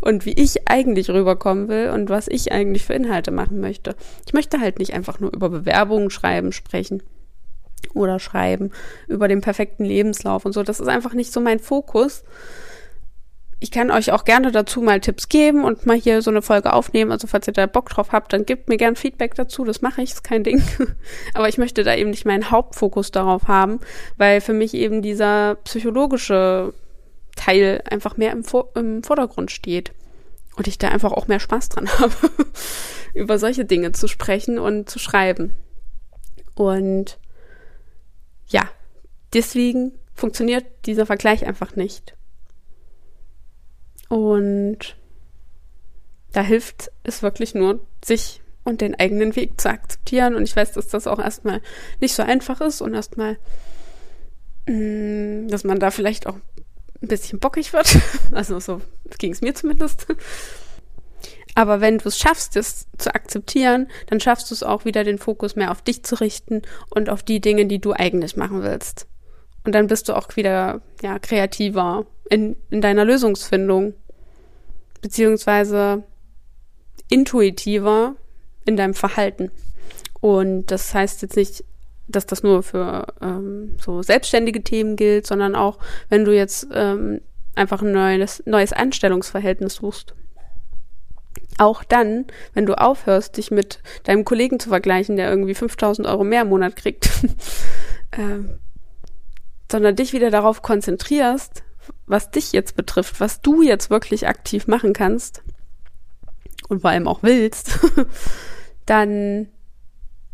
und 0.00 0.26
wie 0.26 0.34
ich 0.34 0.68
eigentlich 0.68 1.10
rüberkommen 1.10 1.68
will 1.68 1.90
und 1.90 2.10
was 2.10 2.28
ich 2.28 2.52
eigentlich 2.52 2.84
für 2.84 2.94
Inhalte 2.94 3.30
machen 3.30 3.60
möchte. 3.60 3.96
Ich 4.26 4.34
möchte 4.34 4.60
halt 4.60 4.78
nicht 4.78 4.92
einfach 4.92 5.18
nur 5.18 5.32
über 5.32 5.48
Bewerbungen 5.48 6.10
schreiben, 6.10 6.52
sprechen 6.52 7.02
oder 7.94 8.18
schreiben, 8.18 8.70
über 9.08 9.28
den 9.28 9.40
perfekten 9.40 9.84
Lebenslauf 9.84 10.44
und 10.44 10.52
so. 10.52 10.62
Das 10.62 10.80
ist 10.80 10.88
einfach 10.88 11.14
nicht 11.14 11.32
so 11.32 11.40
mein 11.40 11.58
Fokus 11.58 12.24
ich 13.60 13.70
kann 13.70 13.90
euch 13.90 14.12
auch 14.12 14.24
gerne 14.24 14.52
dazu 14.52 14.80
mal 14.82 15.00
Tipps 15.00 15.28
geben 15.28 15.64
und 15.64 15.86
mal 15.86 15.96
hier 15.96 16.22
so 16.22 16.30
eine 16.30 16.42
Folge 16.42 16.72
aufnehmen. 16.72 17.12
Also 17.12 17.26
falls 17.26 17.46
ihr 17.46 17.52
da 17.52 17.66
Bock 17.66 17.88
drauf 17.88 18.12
habt, 18.12 18.32
dann 18.32 18.44
gebt 18.44 18.68
mir 18.68 18.76
gern 18.76 18.96
Feedback 18.96 19.34
dazu. 19.34 19.64
Das 19.64 19.80
mache 19.80 20.02
ich, 20.02 20.12
ist 20.12 20.24
kein 20.24 20.44
Ding. 20.44 20.62
Aber 21.34 21.48
ich 21.48 21.58
möchte 21.58 21.84
da 21.84 21.94
eben 21.94 22.10
nicht 22.10 22.26
meinen 22.26 22.50
Hauptfokus 22.50 23.10
darauf 23.10 23.48
haben, 23.48 23.80
weil 24.16 24.40
für 24.40 24.52
mich 24.52 24.74
eben 24.74 25.02
dieser 25.02 25.56
psychologische 25.64 26.74
Teil 27.36 27.82
einfach 27.88 28.16
mehr 28.16 28.32
im, 28.32 28.44
Vor 28.44 28.70
im 28.74 29.02
Vordergrund 29.02 29.50
steht. 29.50 29.92
Und 30.56 30.68
ich 30.68 30.78
da 30.78 30.88
einfach 30.88 31.12
auch 31.12 31.26
mehr 31.26 31.40
Spaß 31.40 31.70
dran 31.70 31.88
habe, 31.98 32.14
über 33.14 33.38
solche 33.38 33.64
Dinge 33.64 33.92
zu 33.92 34.08
sprechen 34.08 34.58
und 34.58 34.88
zu 34.88 34.98
schreiben. 34.98 35.52
Und 36.54 37.18
ja, 38.46 38.68
deswegen 39.32 39.92
funktioniert 40.14 40.64
dieser 40.86 41.06
Vergleich 41.06 41.46
einfach 41.46 41.76
nicht. 41.76 42.14
Und 44.08 44.96
da 46.32 46.42
hilft 46.42 46.90
es 47.04 47.22
wirklich 47.22 47.54
nur, 47.54 47.80
sich 48.04 48.42
und 48.64 48.80
den 48.80 48.98
eigenen 48.98 49.36
Weg 49.36 49.60
zu 49.60 49.68
akzeptieren. 49.68 50.34
Und 50.34 50.44
ich 50.44 50.56
weiß, 50.56 50.72
dass 50.72 50.88
das 50.88 51.06
auch 51.06 51.18
erstmal 51.18 51.60
nicht 52.00 52.14
so 52.14 52.22
einfach 52.22 52.60
ist 52.60 52.80
und 52.80 52.94
erstmal, 52.94 53.38
mm, 54.66 55.48
dass 55.48 55.64
man 55.64 55.78
da 55.78 55.90
vielleicht 55.90 56.26
auch 56.26 56.36
ein 57.02 57.08
bisschen 57.08 57.38
bockig 57.38 57.72
wird. 57.72 57.98
Also 58.32 58.58
so 58.58 58.80
ging 59.18 59.32
es 59.32 59.42
mir 59.42 59.54
zumindest. 59.54 60.06
Aber 61.54 61.80
wenn 61.80 61.98
du 61.98 62.08
es 62.08 62.18
schaffst, 62.18 62.56
es 62.56 62.88
zu 62.98 63.14
akzeptieren, 63.14 63.88
dann 64.08 64.18
schaffst 64.18 64.50
du 64.50 64.54
es 64.54 64.64
auch 64.64 64.84
wieder, 64.84 65.04
den 65.04 65.18
Fokus 65.18 65.54
mehr 65.54 65.70
auf 65.70 65.82
dich 65.82 66.02
zu 66.02 66.16
richten 66.16 66.62
und 66.90 67.08
auf 67.08 67.22
die 67.22 67.40
Dinge, 67.40 67.66
die 67.66 67.78
du 67.78 67.92
eigentlich 67.92 68.36
machen 68.36 68.62
willst. 68.62 69.06
Und 69.64 69.72
dann 69.74 69.86
bist 69.86 70.08
du 70.08 70.14
auch 70.14 70.34
wieder 70.34 70.82
ja, 71.00 71.18
kreativer 71.18 72.06
in, 72.28 72.56
in 72.70 72.80
deiner 72.80 73.04
Lösungsfindung, 73.04 73.94
beziehungsweise 75.00 76.04
intuitiver 77.08 78.16
in 78.64 78.76
deinem 78.76 78.94
Verhalten. 78.94 79.50
Und 80.20 80.70
das 80.70 80.94
heißt 80.94 81.22
jetzt 81.22 81.36
nicht, 81.36 81.64
dass 82.08 82.26
das 82.26 82.42
nur 82.42 82.62
für 82.62 83.06
ähm, 83.20 83.76
so 83.80 84.02
selbstständige 84.02 84.62
Themen 84.62 84.96
gilt, 84.96 85.26
sondern 85.26 85.54
auch, 85.54 85.78
wenn 86.08 86.24
du 86.24 86.34
jetzt 86.34 86.66
ähm, 86.72 87.20
einfach 87.54 87.82
ein 87.82 87.92
neues, 87.92 88.42
neues 88.46 88.72
Anstellungsverhältnis 88.72 89.76
suchst. 89.76 90.14
Auch 91.58 91.84
dann, 91.84 92.26
wenn 92.52 92.66
du 92.66 92.74
aufhörst, 92.74 93.36
dich 93.36 93.50
mit 93.50 93.80
deinem 94.04 94.24
Kollegen 94.24 94.58
zu 94.58 94.70
vergleichen, 94.70 95.16
der 95.16 95.30
irgendwie 95.30 95.54
5000 95.54 96.06
Euro 96.08 96.24
mehr 96.24 96.42
im 96.42 96.48
Monat 96.48 96.76
kriegt, 96.76 97.10
ähm, 98.12 98.58
sondern 99.70 99.96
dich 99.96 100.12
wieder 100.12 100.30
darauf 100.30 100.62
konzentrierst, 100.62 101.63
was 102.06 102.30
dich 102.30 102.52
jetzt 102.52 102.76
betrifft, 102.76 103.20
was 103.20 103.40
du 103.40 103.62
jetzt 103.62 103.90
wirklich 103.90 104.26
aktiv 104.26 104.66
machen 104.66 104.92
kannst 104.92 105.42
und 106.68 106.80
vor 106.80 106.90
allem 106.90 107.08
auch 107.08 107.22
willst, 107.22 107.78
dann 108.86 109.48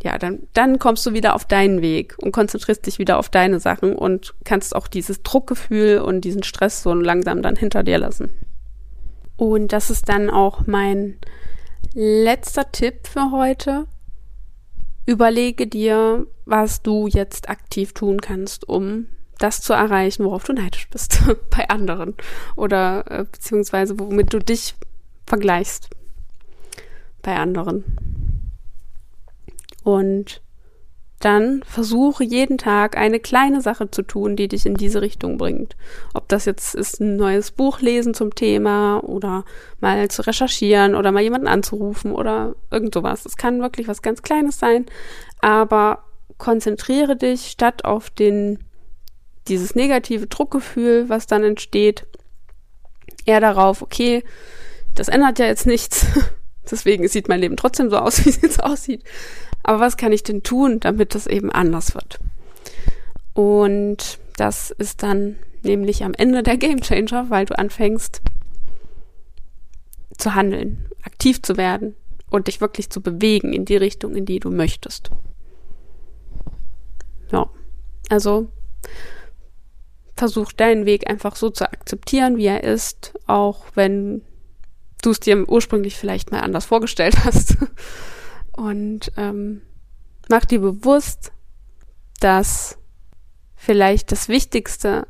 ja, 0.02 0.16
dann, 0.16 0.46
dann 0.54 0.78
kommst 0.78 1.04
du 1.04 1.12
wieder 1.12 1.34
auf 1.34 1.44
deinen 1.44 1.82
Weg 1.82 2.16
und 2.22 2.32
konzentrierst 2.32 2.86
dich 2.86 2.98
wieder 2.98 3.18
auf 3.18 3.28
deine 3.28 3.60
Sachen 3.60 3.94
und 3.94 4.34
kannst 4.44 4.74
auch 4.74 4.88
dieses 4.88 5.22
Druckgefühl 5.22 5.98
und 5.98 6.22
diesen 6.22 6.42
Stress 6.42 6.82
so 6.82 6.94
langsam 6.94 7.42
dann 7.42 7.56
hinter 7.56 7.82
dir 7.82 7.98
lassen. 7.98 8.30
Und 9.36 9.72
das 9.72 9.90
ist 9.90 10.08
dann 10.08 10.30
auch 10.30 10.66
mein 10.66 11.18
letzter 11.94 12.72
Tipp 12.72 13.06
für 13.06 13.30
heute. 13.30 13.86
Überlege 15.04 15.66
dir, 15.66 16.26
was 16.46 16.82
du 16.82 17.06
jetzt 17.06 17.50
aktiv 17.50 17.92
tun 17.92 18.20
kannst, 18.20 18.68
um 18.68 19.06
das 19.40 19.60
zu 19.60 19.72
erreichen, 19.72 20.24
worauf 20.24 20.44
du 20.44 20.52
neidisch 20.52 20.88
bist 20.90 21.22
bei 21.50 21.68
anderen 21.68 22.14
oder 22.56 23.04
äh, 23.10 23.24
beziehungsweise 23.24 23.98
womit 23.98 24.32
du 24.32 24.38
dich 24.38 24.76
vergleichst 25.26 25.90
bei 27.22 27.36
anderen. 27.36 27.84
Und 29.82 30.42
dann 31.20 31.62
versuche 31.64 32.24
jeden 32.24 32.56
Tag 32.56 32.96
eine 32.96 33.20
kleine 33.20 33.60
Sache 33.60 33.90
zu 33.90 34.02
tun, 34.02 34.36
die 34.36 34.48
dich 34.48 34.64
in 34.64 34.74
diese 34.74 35.02
Richtung 35.02 35.36
bringt. 35.36 35.76
Ob 36.14 36.28
das 36.28 36.46
jetzt 36.46 36.74
ist, 36.74 37.00
ein 37.00 37.16
neues 37.16 37.50
Buch 37.50 37.80
lesen 37.80 38.14
zum 38.14 38.34
Thema 38.34 39.00
oder 39.04 39.44
mal 39.80 40.08
zu 40.08 40.26
recherchieren 40.26 40.94
oder 40.94 41.12
mal 41.12 41.22
jemanden 41.22 41.46
anzurufen 41.46 42.12
oder 42.12 42.54
irgend 42.70 42.94
sowas. 42.94 43.26
Es 43.26 43.36
kann 43.36 43.60
wirklich 43.60 43.86
was 43.86 44.00
ganz 44.00 44.22
Kleines 44.22 44.58
sein, 44.58 44.86
aber 45.40 46.04
konzentriere 46.38 47.16
dich 47.16 47.48
statt 47.48 47.84
auf 47.84 48.08
den 48.08 48.58
dieses 49.50 49.74
negative 49.74 50.26
Druckgefühl, 50.26 51.08
was 51.08 51.26
dann 51.26 51.44
entsteht, 51.44 52.06
eher 53.26 53.40
darauf, 53.40 53.82
okay, 53.82 54.24
das 54.94 55.08
ändert 55.08 55.38
ja 55.38 55.46
jetzt 55.46 55.66
nichts. 55.66 56.06
Deswegen 56.70 57.08
sieht 57.08 57.28
mein 57.28 57.40
Leben 57.40 57.56
trotzdem 57.56 57.90
so 57.90 57.98
aus, 57.98 58.24
wie 58.24 58.30
es 58.30 58.40
jetzt 58.40 58.62
aussieht. 58.62 59.04
Aber 59.62 59.80
was 59.80 59.96
kann 59.96 60.12
ich 60.12 60.22
denn 60.22 60.42
tun, 60.42 60.80
damit 60.80 61.14
das 61.14 61.26
eben 61.26 61.50
anders 61.50 61.94
wird? 61.94 62.18
Und 63.34 64.18
das 64.36 64.70
ist 64.70 65.02
dann 65.02 65.36
nämlich 65.62 66.04
am 66.04 66.14
Ende 66.14 66.42
der 66.42 66.56
Game 66.56 66.80
Changer, 66.80 67.28
weil 67.28 67.44
du 67.44 67.58
anfängst 67.58 68.22
zu 70.16 70.34
handeln, 70.34 70.86
aktiv 71.02 71.42
zu 71.42 71.56
werden 71.56 71.94
und 72.30 72.46
dich 72.46 72.60
wirklich 72.60 72.90
zu 72.90 73.00
bewegen 73.00 73.52
in 73.52 73.64
die 73.64 73.76
Richtung, 73.76 74.14
in 74.14 74.24
die 74.24 74.38
du 74.38 74.50
möchtest. 74.50 75.10
Ja, 77.32 77.50
also 78.08 78.50
versuch 80.20 80.52
deinen 80.52 80.84
Weg 80.84 81.08
einfach 81.08 81.34
so 81.34 81.48
zu 81.48 81.64
akzeptieren, 81.64 82.36
wie 82.36 82.44
er 82.44 82.62
ist, 82.62 83.14
auch 83.26 83.64
wenn 83.74 84.20
du 85.00 85.12
es 85.12 85.20
dir 85.20 85.48
ursprünglich 85.48 85.96
vielleicht 85.96 86.30
mal 86.30 86.40
anders 86.40 86.66
vorgestellt 86.66 87.16
hast. 87.24 87.56
Und 88.52 89.12
ähm, 89.16 89.62
mach 90.28 90.44
dir 90.44 90.60
bewusst, 90.60 91.32
dass 92.20 92.76
vielleicht 93.56 94.12
das 94.12 94.28
Wichtigste 94.28 95.06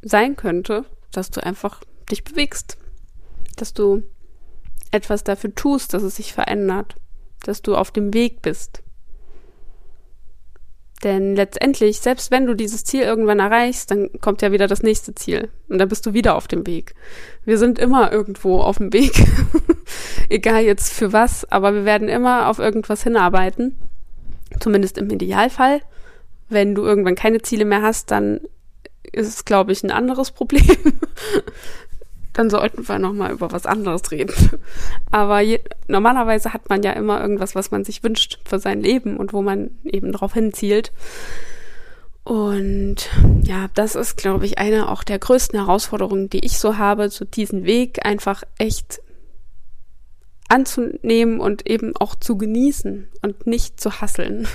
sein 0.00 0.34
könnte, 0.34 0.86
dass 1.12 1.30
du 1.30 1.44
einfach 1.44 1.82
dich 2.10 2.24
bewegst, 2.24 2.78
dass 3.56 3.74
du 3.74 4.02
etwas 4.92 5.24
dafür 5.24 5.54
tust, 5.54 5.92
dass 5.92 6.02
es 6.02 6.16
sich 6.16 6.32
verändert, 6.32 6.94
dass 7.42 7.60
du 7.60 7.76
auf 7.76 7.90
dem 7.90 8.14
Weg 8.14 8.40
bist. 8.40 8.82
Denn 11.04 11.36
letztendlich, 11.36 12.00
selbst 12.00 12.30
wenn 12.30 12.46
du 12.46 12.54
dieses 12.54 12.84
Ziel 12.84 13.02
irgendwann 13.02 13.38
erreichst, 13.38 13.90
dann 13.90 14.08
kommt 14.22 14.40
ja 14.40 14.52
wieder 14.52 14.66
das 14.66 14.82
nächste 14.82 15.14
Ziel. 15.14 15.50
Und 15.68 15.78
dann 15.78 15.88
bist 15.88 16.06
du 16.06 16.14
wieder 16.14 16.34
auf 16.34 16.48
dem 16.48 16.66
Weg. 16.66 16.94
Wir 17.44 17.58
sind 17.58 17.78
immer 17.78 18.10
irgendwo 18.10 18.60
auf 18.60 18.78
dem 18.78 18.90
Weg. 18.94 19.12
Egal 20.30 20.62
jetzt 20.62 20.94
für 20.94 21.12
was, 21.12 21.44
aber 21.52 21.74
wir 21.74 21.84
werden 21.84 22.08
immer 22.08 22.48
auf 22.48 22.58
irgendwas 22.58 23.02
hinarbeiten. 23.02 23.76
Zumindest 24.60 24.96
im 24.96 25.10
Idealfall. 25.10 25.82
Wenn 26.48 26.74
du 26.74 26.84
irgendwann 26.84 27.16
keine 27.16 27.42
Ziele 27.42 27.66
mehr 27.66 27.82
hast, 27.82 28.10
dann 28.10 28.40
ist 29.12 29.28
es, 29.28 29.44
glaube 29.44 29.72
ich, 29.72 29.84
ein 29.84 29.90
anderes 29.90 30.30
Problem 30.30 30.64
dann 32.34 32.50
sollten 32.50 32.86
wir 32.86 32.98
nochmal 32.98 33.32
über 33.32 33.50
was 33.52 33.64
anderes 33.64 34.10
reden. 34.10 34.34
Aber 35.10 35.40
je, 35.40 35.60
normalerweise 35.88 36.52
hat 36.52 36.68
man 36.68 36.82
ja 36.82 36.92
immer 36.92 37.20
irgendwas, 37.20 37.54
was 37.54 37.70
man 37.70 37.84
sich 37.84 38.02
wünscht 38.02 38.40
für 38.44 38.58
sein 38.58 38.82
Leben 38.82 39.16
und 39.16 39.32
wo 39.32 39.40
man 39.40 39.70
eben 39.84 40.12
darauf 40.12 40.34
hinzielt. 40.34 40.92
Und 42.24 43.08
ja, 43.42 43.68
das 43.74 43.94
ist, 43.94 44.16
glaube 44.16 44.46
ich, 44.46 44.58
eine 44.58 44.90
auch 44.90 45.04
der 45.04 45.18
größten 45.18 45.58
Herausforderungen, 45.58 46.28
die 46.28 46.44
ich 46.44 46.58
so 46.58 46.76
habe, 46.76 47.08
so 47.08 47.24
diesen 47.24 47.64
Weg 47.64 48.04
einfach 48.04 48.42
echt 48.58 49.00
anzunehmen 50.48 51.40
und 51.40 51.68
eben 51.68 51.96
auch 51.96 52.14
zu 52.14 52.36
genießen 52.36 53.08
und 53.22 53.46
nicht 53.46 53.80
zu 53.80 54.00
hasseln. 54.00 54.48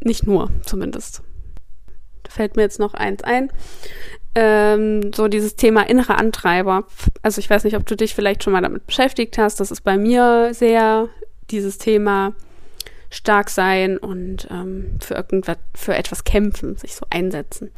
Nicht 0.00 0.26
nur, 0.26 0.50
zumindest. 0.62 1.22
Fällt 2.32 2.56
mir 2.56 2.62
jetzt 2.62 2.78
noch 2.78 2.94
eins 2.94 3.22
ein. 3.22 3.50
Ähm, 4.34 5.12
so 5.12 5.28
dieses 5.28 5.56
Thema 5.56 5.82
innere 5.82 6.16
Antreiber. 6.16 6.84
Also 7.20 7.38
ich 7.38 7.50
weiß 7.50 7.64
nicht, 7.64 7.76
ob 7.76 7.86
du 7.86 7.96
dich 7.96 8.14
vielleicht 8.14 8.42
schon 8.42 8.54
mal 8.54 8.62
damit 8.62 8.86
beschäftigt 8.86 9.36
hast. 9.36 9.60
Das 9.60 9.70
ist 9.70 9.82
bei 9.82 9.98
mir 9.98 10.54
sehr 10.54 11.08
dieses 11.50 11.76
Thema 11.76 12.34
stark 13.10 13.50
sein 13.50 13.98
und 13.98 14.48
ähm, 14.50 14.98
für 15.00 15.14
irgendwas, 15.14 15.58
für 15.74 15.94
etwas 15.94 16.24
kämpfen, 16.24 16.76
sich 16.76 16.94
so 16.94 17.06
einsetzen. 17.10 17.70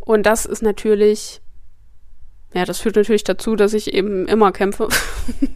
Und 0.00 0.24
das 0.24 0.46
ist 0.46 0.62
natürlich, 0.62 1.40
ja, 2.52 2.64
das 2.64 2.80
führt 2.80 2.96
natürlich 2.96 3.22
dazu, 3.22 3.54
dass 3.54 3.72
ich 3.72 3.94
eben 3.94 4.26
immer 4.26 4.50
kämpfe. 4.50 4.88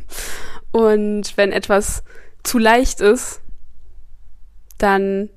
und 0.70 1.36
wenn 1.36 1.50
etwas 1.50 2.04
zu 2.44 2.58
leicht 2.58 3.00
ist, 3.00 3.40
dann 4.78 5.30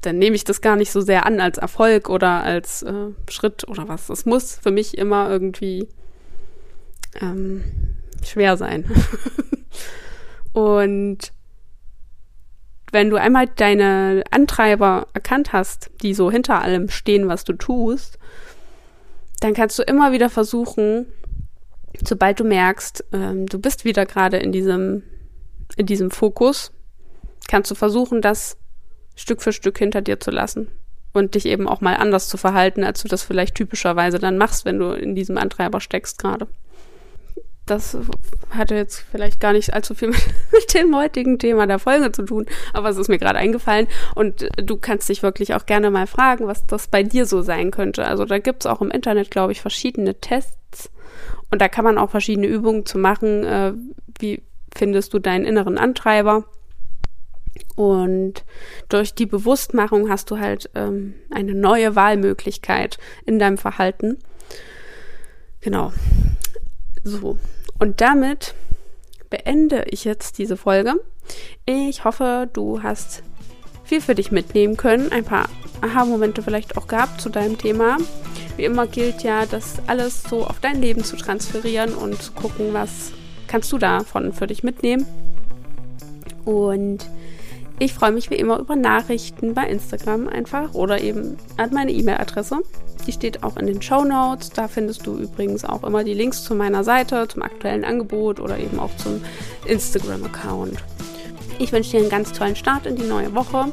dann 0.00 0.18
nehme 0.18 0.36
ich 0.36 0.44
das 0.44 0.60
gar 0.60 0.76
nicht 0.76 0.92
so 0.92 1.00
sehr 1.00 1.26
an 1.26 1.40
als 1.40 1.58
Erfolg 1.58 2.08
oder 2.08 2.42
als 2.42 2.82
äh, 2.82 3.10
Schritt 3.28 3.66
oder 3.68 3.88
was. 3.88 4.08
Es 4.08 4.26
muss 4.26 4.54
für 4.54 4.70
mich 4.70 4.96
immer 4.96 5.28
irgendwie 5.30 5.88
ähm, 7.20 7.64
schwer 8.24 8.56
sein. 8.56 8.84
und 10.52 11.32
wenn 12.92 13.10
du 13.10 13.16
einmal 13.16 13.46
deine 13.46 14.22
Antreiber 14.30 15.08
erkannt 15.12 15.52
hast, 15.52 15.90
die 16.02 16.14
so 16.14 16.30
hinter 16.30 16.62
allem 16.62 16.88
stehen, 16.88 17.28
was 17.28 17.44
du 17.44 17.52
tust, 17.54 18.18
dann 19.40 19.54
kannst 19.54 19.78
du 19.78 19.82
immer 19.82 20.12
wieder 20.12 20.30
versuchen, 20.30 21.06
sobald 22.02 22.40
du 22.40 22.44
merkst, 22.44 23.04
ähm, 23.12 23.46
du 23.46 23.58
bist 23.58 23.84
wieder 23.84 24.06
gerade 24.06 24.38
in 24.38 24.52
diesem, 24.52 25.02
in 25.76 25.86
diesem 25.86 26.10
Fokus, 26.10 26.72
kannst 27.48 27.70
du 27.70 27.74
versuchen, 27.74 28.22
das 28.22 28.56
Stück 29.16 29.42
für 29.42 29.52
Stück 29.52 29.78
hinter 29.78 30.02
dir 30.02 30.20
zu 30.20 30.30
lassen 30.30 30.68
und 31.12 31.34
dich 31.34 31.46
eben 31.46 31.66
auch 31.66 31.80
mal 31.80 31.96
anders 31.96 32.28
zu 32.28 32.36
verhalten, 32.36 32.84
als 32.84 33.02
du 33.02 33.08
das 33.08 33.22
vielleicht 33.22 33.56
typischerweise 33.56 34.18
dann 34.18 34.38
machst, 34.38 34.64
wenn 34.64 34.78
du 34.78 34.92
in 34.92 35.14
diesem 35.14 35.38
Antreiber 35.38 35.80
steckst 35.80 36.18
gerade 36.18 36.46
das 37.66 37.98
hatte 38.50 38.76
jetzt 38.76 39.04
vielleicht 39.10 39.40
gar 39.40 39.52
nicht 39.52 39.74
allzu 39.74 39.94
viel 39.94 40.08
mit, 40.08 40.24
mit, 40.52 40.72
dem 40.74 40.96
heutigen 40.96 41.38
Thema 41.38 41.66
der 41.66 41.80
Folge 41.80 42.12
zu 42.12 42.22
tun, 42.22 42.46
aber 42.72 42.88
es 42.88 42.96
ist 42.96 43.08
mir 43.08 43.18
gerade 43.18 43.38
eingefallen 43.38 43.88
und 44.14 44.48
du 44.56 44.76
kannst 44.76 45.08
dich 45.08 45.22
wirklich 45.22 45.54
auch 45.54 45.66
gerne 45.66 45.90
mal 45.90 46.06
fragen, 46.06 46.46
was 46.46 46.64
das 46.66 46.86
bei 46.86 47.02
dir 47.02 47.26
so 47.26 47.42
sein 47.42 47.72
könnte. 47.72 48.06
Also 48.06 48.24
da 48.24 48.38
gibt 48.38 48.62
es 48.62 48.66
auch 48.66 48.80
im 48.80 48.90
Internet, 48.90 49.30
glaube 49.30 49.52
ich, 49.52 49.60
verschiedene 49.60 50.14
Tests 50.14 50.90
und 51.50 51.60
da 51.60 51.68
kann 51.68 51.84
man 51.84 51.98
auch 51.98 52.10
verschiedene 52.10 52.46
Übungen 52.46 52.86
zu 52.86 52.98
machen. 52.98 53.44
Äh, 53.44 53.72
wie 54.18 54.42
findest 54.74 55.12
du 55.12 55.18
deinen 55.18 55.44
inneren 55.44 55.76
Antreiber? 55.76 56.44
Und 57.74 58.44
durch 58.88 59.14
die 59.14 59.26
Bewusstmachung 59.26 60.08
hast 60.08 60.30
du 60.30 60.38
halt 60.38 60.70
ähm, 60.74 61.14
eine 61.30 61.54
neue 61.54 61.94
Wahlmöglichkeit 61.94 62.98
in 63.24 63.38
deinem 63.38 63.58
Verhalten. 63.58 64.18
Genau. 65.60 65.92
So, 67.04 67.38
und 67.78 68.00
damit 68.00 68.54
beende 69.30 69.84
ich 69.88 70.04
jetzt 70.04 70.38
diese 70.38 70.56
Folge. 70.56 70.94
Ich 71.64 72.04
hoffe, 72.04 72.48
du 72.52 72.82
hast 72.82 73.22
viel 73.84 74.00
für 74.00 74.14
dich 74.14 74.32
mitnehmen 74.32 74.76
können, 74.76 75.12
ein 75.12 75.24
paar 75.24 75.48
Aha-Momente 75.80 76.42
vielleicht 76.42 76.76
auch 76.76 76.88
gehabt 76.88 77.20
zu 77.20 77.28
deinem 77.28 77.58
Thema. 77.58 77.98
Wie 78.56 78.64
immer 78.64 78.86
gilt 78.86 79.22
ja, 79.22 79.46
das 79.46 79.76
alles 79.86 80.22
so 80.22 80.44
auf 80.44 80.60
dein 80.60 80.80
Leben 80.80 81.04
zu 81.04 81.16
transferieren 81.16 81.94
und 81.94 82.20
zu 82.20 82.32
gucken, 82.32 82.72
was 82.72 83.12
kannst 83.46 83.70
du 83.72 83.78
davon 83.78 84.32
für 84.32 84.46
dich 84.46 84.62
mitnehmen. 84.62 85.06
Und 86.44 87.06
ich 87.78 87.92
freue 87.92 88.12
mich 88.12 88.30
wie 88.30 88.36
immer 88.36 88.58
über 88.58 88.74
Nachrichten 88.74 89.54
bei 89.54 89.68
Instagram 89.68 90.28
einfach 90.28 90.74
oder 90.74 91.00
eben 91.00 91.36
an 91.56 91.70
meine 91.72 91.92
E-Mail-Adresse. 91.92 92.62
Die 93.06 93.12
steht 93.12 93.42
auch 93.42 93.56
in 93.56 93.66
den 93.66 93.82
Show 93.82 94.04
Notes. 94.04 94.50
Da 94.50 94.66
findest 94.66 95.06
du 95.06 95.16
übrigens 95.16 95.64
auch 95.64 95.84
immer 95.84 96.02
die 96.02 96.14
Links 96.14 96.42
zu 96.42 96.54
meiner 96.54 96.84
Seite, 96.84 97.28
zum 97.28 97.42
aktuellen 97.42 97.84
Angebot 97.84 98.40
oder 98.40 98.58
eben 98.58 98.80
auch 98.80 98.94
zum 98.96 99.20
Instagram-Account. 99.66 100.82
Ich 101.58 101.72
wünsche 101.72 101.92
dir 101.92 102.00
einen 102.00 102.10
ganz 102.10 102.32
tollen 102.32 102.56
Start 102.56 102.86
in 102.86 102.96
die 102.96 103.04
neue 103.06 103.34
Woche. 103.34 103.66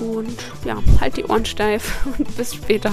Und 0.00 0.36
ja, 0.64 0.82
halt 1.00 1.16
die 1.16 1.24
Ohren 1.24 1.44
steif 1.44 2.06
und 2.18 2.36
bis 2.36 2.54
später. 2.54 2.92